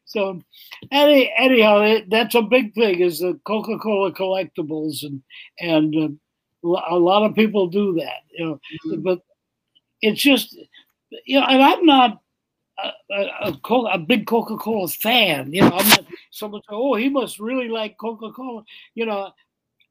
so 0.04 0.42
any, 0.90 1.32
anyhow, 1.38 1.98
that's 2.08 2.34
a 2.34 2.42
big 2.42 2.74
thing 2.74 2.98
is 2.98 3.20
the 3.20 3.38
Coca 3.44 3.78
Cola 3.78 4.10
collectibles, 4.10 5.04
and 5.04 5.22
and 5.60 5.94
uh, 5.94 6.08
a 6.90 6.98
lot 6.98 7.22
of 7.22 7.36
people 7.36 7.68
do 7.68 7.94
that, 7.94 8.22
you 8.36 8.44
know. 8.46 8.60
Mhm. 8.86 9.04
But 9.04 9.20
it's 10.02 10.20
just, 10.20 10.56
you 11.24 11.40
know, 11.40 11.46
and 11.46 11.62
I'm 11.62 11.84
not 11.84 12.20
a, 12.78 13.14
a, 13.14 13.58
a, 13.92 13.98
big 13.98 14.26
Coca 14.26 14.56
Cola 14.56 14.88
fan. 14.88 15.52
You 15.52 15.62
know, 15.62 15.72
I'm 15.72 15.88
not. 15.88 16.06
Someone 16.30 16.62
say, 16.62 16.74
"Oh, 16.74 16.94
he 16.94 17.08
must 17.08 17.38
really 17.38 17.68
like 17.68 17.98
Coca 17.98 18.32
Cola." 18.32 18.64
You 18.94 19.06
know, 19.06 19.32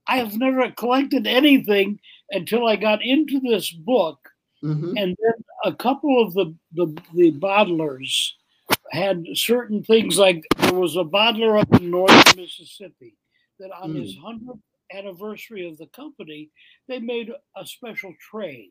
I 0.07 0.17
have 0.17 0.37
never 0.37 0.71
collected 0.71 1.27
anything 1.27 1.99
until 2.31 2.67
I 2.67 2.75
got 2.75 3.03
into 3.03 3.39
this 3.39 3.71
book 3.71 4.29
Mhm. 4.63 5.01
and 5.01 5.17
then 5.21 5.45
a 5.63 5.73
couple 5.73 6.21
of 6.21 6.33
the, 6.33 6.53
the 6.73 6.87
the 7.13 7.31
bottlers 7.31 8.31
had 8.91 9.25
certain 9.33 9.83
things 9.83 10.17
like 10.17 10.45
there 10.57 10.73
was 10.73 10.97
a 10.97 11.03
bottler 11.03 11.59
up 11.59 11.73
in 11.79 11.89
northern 11.89 12.23
Mississippi 12.35 13.15
that 13.59 13.71
on 13.71 13.95
his 13.95 14.17
hundredth 14.17 14.59
anniversary 14.93 15.67
of 15.67 15.77
the 15.77 15.87
company 15.87 16.49
they 16.87 16.99
made 16.99 17.31
a 17.55 17.65
special 17.65 18.13
tray. 18.19 18.69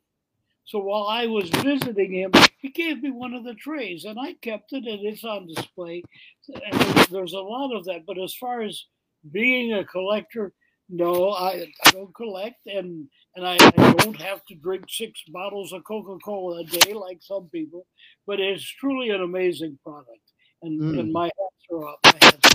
So 0.69 0.79
while 0.81 1.07
I 1.09 1.25
was 1.27 1.49
visiting 1.49 2.12
him, 2.12 2.31
he 2.61 2.69
gave 2.69 3.03
me 3.03 3.11
one 3.11 3.33
of 3.33 3.43
the 3.45 3.55
trays, 3.55 4.05
and 4.05 4.19
I 4.21 4.35
kept 4.43 4.73
it, 4.75 4.85
and 4.87 5.01
it's 5.07 5.25
on 5.25 5.47
display. 5.47 6.03
And 6.49 6.75
there's, 7.09 7.33
a 7.33 7.41
lot 7.41 7.75
of 7.75 7.87
that. 7.87 8.05
But 8.07 8.19
as 8.19 8.35
far 8.35 8.61
as 8.61 8.85
being 9.33 9.73
a 9.73 9.85
collector, 9.85 10.53
No, 10.91 11.33
I, 11.33 11.69
I 11.85 11.91
don't 11.91 12.14
collect, 12.14 12.66
and 12.66 13.09
and 13.37 13.47
I, 13.47 13.57
I 13.61 13.93
don't 14.01 14.21
have 14.23 14.43
to 14.47 14.55
drink 14.57 14.85
six 14.89 15.21
bottles 15.29 15.73
of 15.73 15.85
Coca 15.85 16.16
Cola 16.25 16.61
a 16.61 16.64
day 16.64 16.95
like 16.95 17.21
some 17.21 17.49
people. 17.53 17.85
But 18.27 18.41
it's 18.41 18.64
truly 18.81 19.11
an 19.11 19.23
amazing 19.23 19.79
product, 19.85 20.27
and 20.62 20.81
Mm. 20.81 20.99
and 21.01 21.12
my 21.12 21.29
hats 21.39 21.64
are 21.73 21.85
off. 21.89 22.47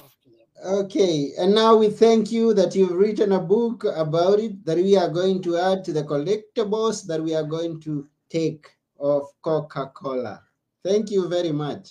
Okay, 0.63 1.31
and 1.37 1.53
now 1.53 1.75
we 1.75 1.89
thank 1.89 2.31
you 2.31 2.53
that 2.53 2.75
you've 2.75 2.91
written 2.91 3.31
a 3.33 3.39
book 3.39 3.83
about 3.95 4.39
it 4.39 4.63
that 4.65 4.77
we 4.77 4.95
are 4.95 5.09
going 5.09 5.41
to 5.43 5.57
add 5.57 5.83
to 5.85 5.91
the 5.93 6.03
collectibles 6.03 7.05
that 7.07 7.21
we 7.21 7.33
are 7.35 7.43
going 7.43 7.79
to 7.81 8.07
take 8.29 8.67
of 8.99 9.27
Coca 9.41 9.91
Cola. 9.93 10.41
Thank 10.83 11.11
you 11.11 11.27
very 11.27 11.51
much. 11.51 11.89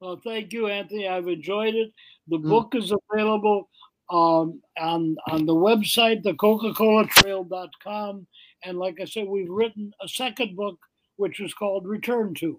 Well, 0.00 0.20
thank 0.24 0.52
you, 0.52 0.66
Anthony. 0.68 1.06
I've 1.08 1.28
enjoyed 1.28 1.74
it. 1.74 1.92
The 2.28 2.38
Mm. 2.38 2.48
book 2.48 2.74
is 2.74 2.92
available 2.92 3.68
um, 4.10 4.60
on 4.78 5.16
on 5.28 5.46
the 5.46 5.54
website, 5.54 6.22
the 6.24 6.34
Coca-Cola-Trail.com, 6.34 8.26
and 8.64 8.78
like 8.78 9.00
I 9.00 9.04
said, 9.04 9.28
we've 9.28 9.48
written 9.48 9.92
a 10.02 10.08
second 10.08 10.56
book 10.56 10.78
which 11.16 11.38
is 11.38 11.54
called 11.54 11.86
Return 11.86 12.34
to. 12.34 12.58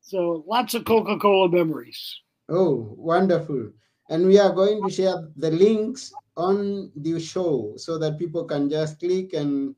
So 0.00 0.42
lots 0.48 0.74
of 0.74 0.84
Coca-Cola 0.86 1.48
memories. 1.50 2.16
Oh, 2.48 2.94
wonderful. 2.96 3.70
And 4.10 4.26
we 4.26 4.38
are 4.38 4.52
going 4.52 4.82
to 4.82 4.90
share 4.90 5.28
the 5.36 5.50
links 5.50 6.12
on 6.36 6.90
the 6.96 7.18
show 7.20 7.74
so 7.76 7.96
that 7.98 8.18
people 8.18 8.44
can 8.44 8.68
just 8.68 8.98
click 8.98 9.32
and 9.32 9.74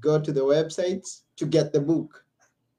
go 0.00 0.20
to 0.20 0.32
the 0.32 0.40
websites 0.40 1.22
to 1.36 1.46
get 1.46 1.72
the 1.72 1.80
book. 1.80 2.24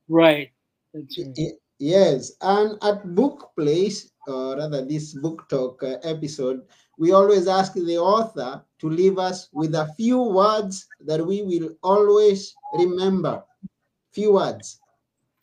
Right. 0.08 0.52
Right. 0.94 1.54
Yes, 1.80 2.32
and 2.40 2.78
at 2.82 3.14
Book 3.14 3.52
Place, 3.58 4.12
or 4.26 4.56
rather 4.56 4.86
this 4.86 5.14
book 5.14 5.50
talk 5.50 5.84
uh, 5.84 5.98
episode, 6.04 6.62
we 6.98 7.12
always 7.12 7.48
ask 7.48 7.74
the 7.74 7.98
author 7.98 8.64
to 8.80 8.90
leave 8.90 9.18
us 9.18 9.50
with 9.52 9.76
a 9.76 9.92
few 9.98 10.22
words 10.22 10.88
that 11.02 11.26
we 11.26 11.42
will 11.42 11.76
always 11.84 12.56
remember. 12.74 13.44
Few 14.14 14.34
words. 14.34 14.80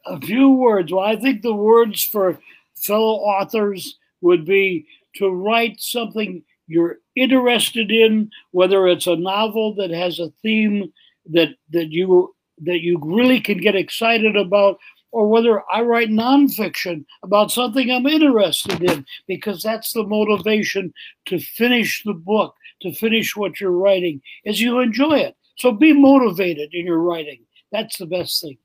A 0.06 0.18
few 0.18 0.50
words. 0.50 0.92
Well, 0.92 1.04
I 1.04 1.16
think 1.16 1.42
the 1.42 1.52
words 1.52 2.02
for 2.02 2.38
fellow 2.74 3.16
authors 3.16 3.98
would 4.22 4.46
be 4.46 4.86
to 5.16 5.30
write 5.30 5.80
something 5.80 6.42
you're 6.66 6.98
interested 7.16 7.90
in, 7.90 8.30
whether 8.52 8.86
it's 8.86 9.06
a 9.06 9.16
novel 9.16 9.74
that 9.74 9.90
has 9.90 10.18
a 10.20 10.30
theme 10.42 10.92
that 11.26 11.50
that 11.70 11.90
you 11.90 12.34
that 12.58 12.80
you 12.80 12.98
really 13.02 13.40
can 13.40 13.58
get 13.58 13.74
excited 13.74 14.36
about, 14.36 14.78
or 15.12 15.28
whether 15.28 15.62
I 15.72 15.82
write 15.82 16.10
nonfiction 16.10 17.04
about 17.22 17.50
something 17.50 17.90
I'm 17.90 18.06
interested 18.06 18.82
in, 18.82 19.06
because 19.26 19.62
that's 19.62 19.92
the 19.92 20.04
motivation 20.04 20.92
to 21.26 21.38
finish 21.38 22.02
the 22.04 22.14
book, 22.14 22.54
to 22.82 22.92
finish 22.92 23.36
what 23.36 23.60
you're 23.60 23.72
writing, 23.72 24.20
is 24.44 24.60
you 24.60 24.78
enjoy 24.78 25.18
it. 25.18 25.36
So 25.56 25.72
be 25.72 25.92
motivated 25.92 26.72
in 26.72 26.86
your 26.86 27.00
writing. 27.00 27.44
That's 27.72 27.98
the 27.98 28.06
best 28.06 28.40
thing. 28.42 28.58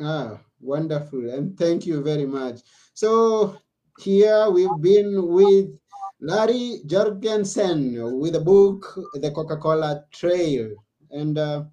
Ah, 0.00 0.38
wonderful. 0.60 1.30
And 1.30 1.56
thank 1.58 1.86
you 1.86 2.02
very 2.02 2.26
much. 2.26 2.60
So 2.94 3.56
here 4.00 4.50
we've 4.50 4.80
been 4.80 5.28
with 5.28 5.70
Larry 6.20 6.80
Jorgensen 6.86 8.18
with 8.18 8.34
the 8.34 8.40
book 8.40 8.98
The 9.14 9.30
Coca-Cola 9.30 10.04
Trail. 10.12 10.74
And 11.10 11.36
uh, 11.36 11.64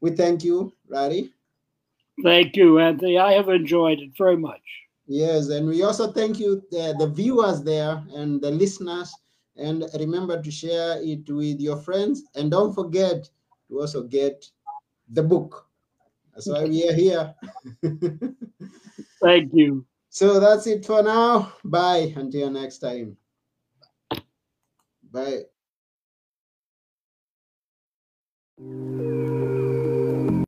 we 0.00 0.10
thank 0.10 0.44
you, 0.44 0.72
Larry. 0.88 1.32
Thank 2.22 2.56
you, 2.56 2.78
Anthony. 2.78 3.18
I 3.18 3.32
have 3.32 3.48
enjoyed 3.48 4.00
it 4.00 4.12
very 4.16 4.36
much. 4.36 4.62
Yes, 5.06 5.48
and 5.48 5.68
we 5.68 5.82
also 5.82 6.12
thank 6.12 6.38
you, 6.38 6.62
the, 6.70 6.94
the 6.98 7.08
viewers 7.08 7.62
there 7.62 8.02
and 8.14 8.40
the 8.40 8.50
listeners. 8.50 9.12
And 9.56 9.84
remember 9.98 10.40
to 10.42 10.50
share 10.50 10.96
it 11.02 11.28
with 11.28 11.60
your 11.60 11.76
friends. 11.76 12.22
And 12.34 12.50
don't 12.50 12.74
forget 12.74 13.28
to 13.68 13.80
also 13.80 14.02
get 14.04 14.48
the 15.10 15.22
book. 15.22 15.66
That's 16.32 16.48
why 16.48 16.64
we 16.64 16.88
are 16.88 16.94
here. 16.94 17.34
Thank 19.22 19.52
you. 19.52 19.84
So 20.12 20.38
that's 20.38 20.66
it 20.66 20.84
for 20.84 21.02
now. 21.02 21.54
Bye. 21.64 22.12
Until 22.14 22.50
next 22.50 22.78
time. 22.78 23.16
Bye. 25.10 25.44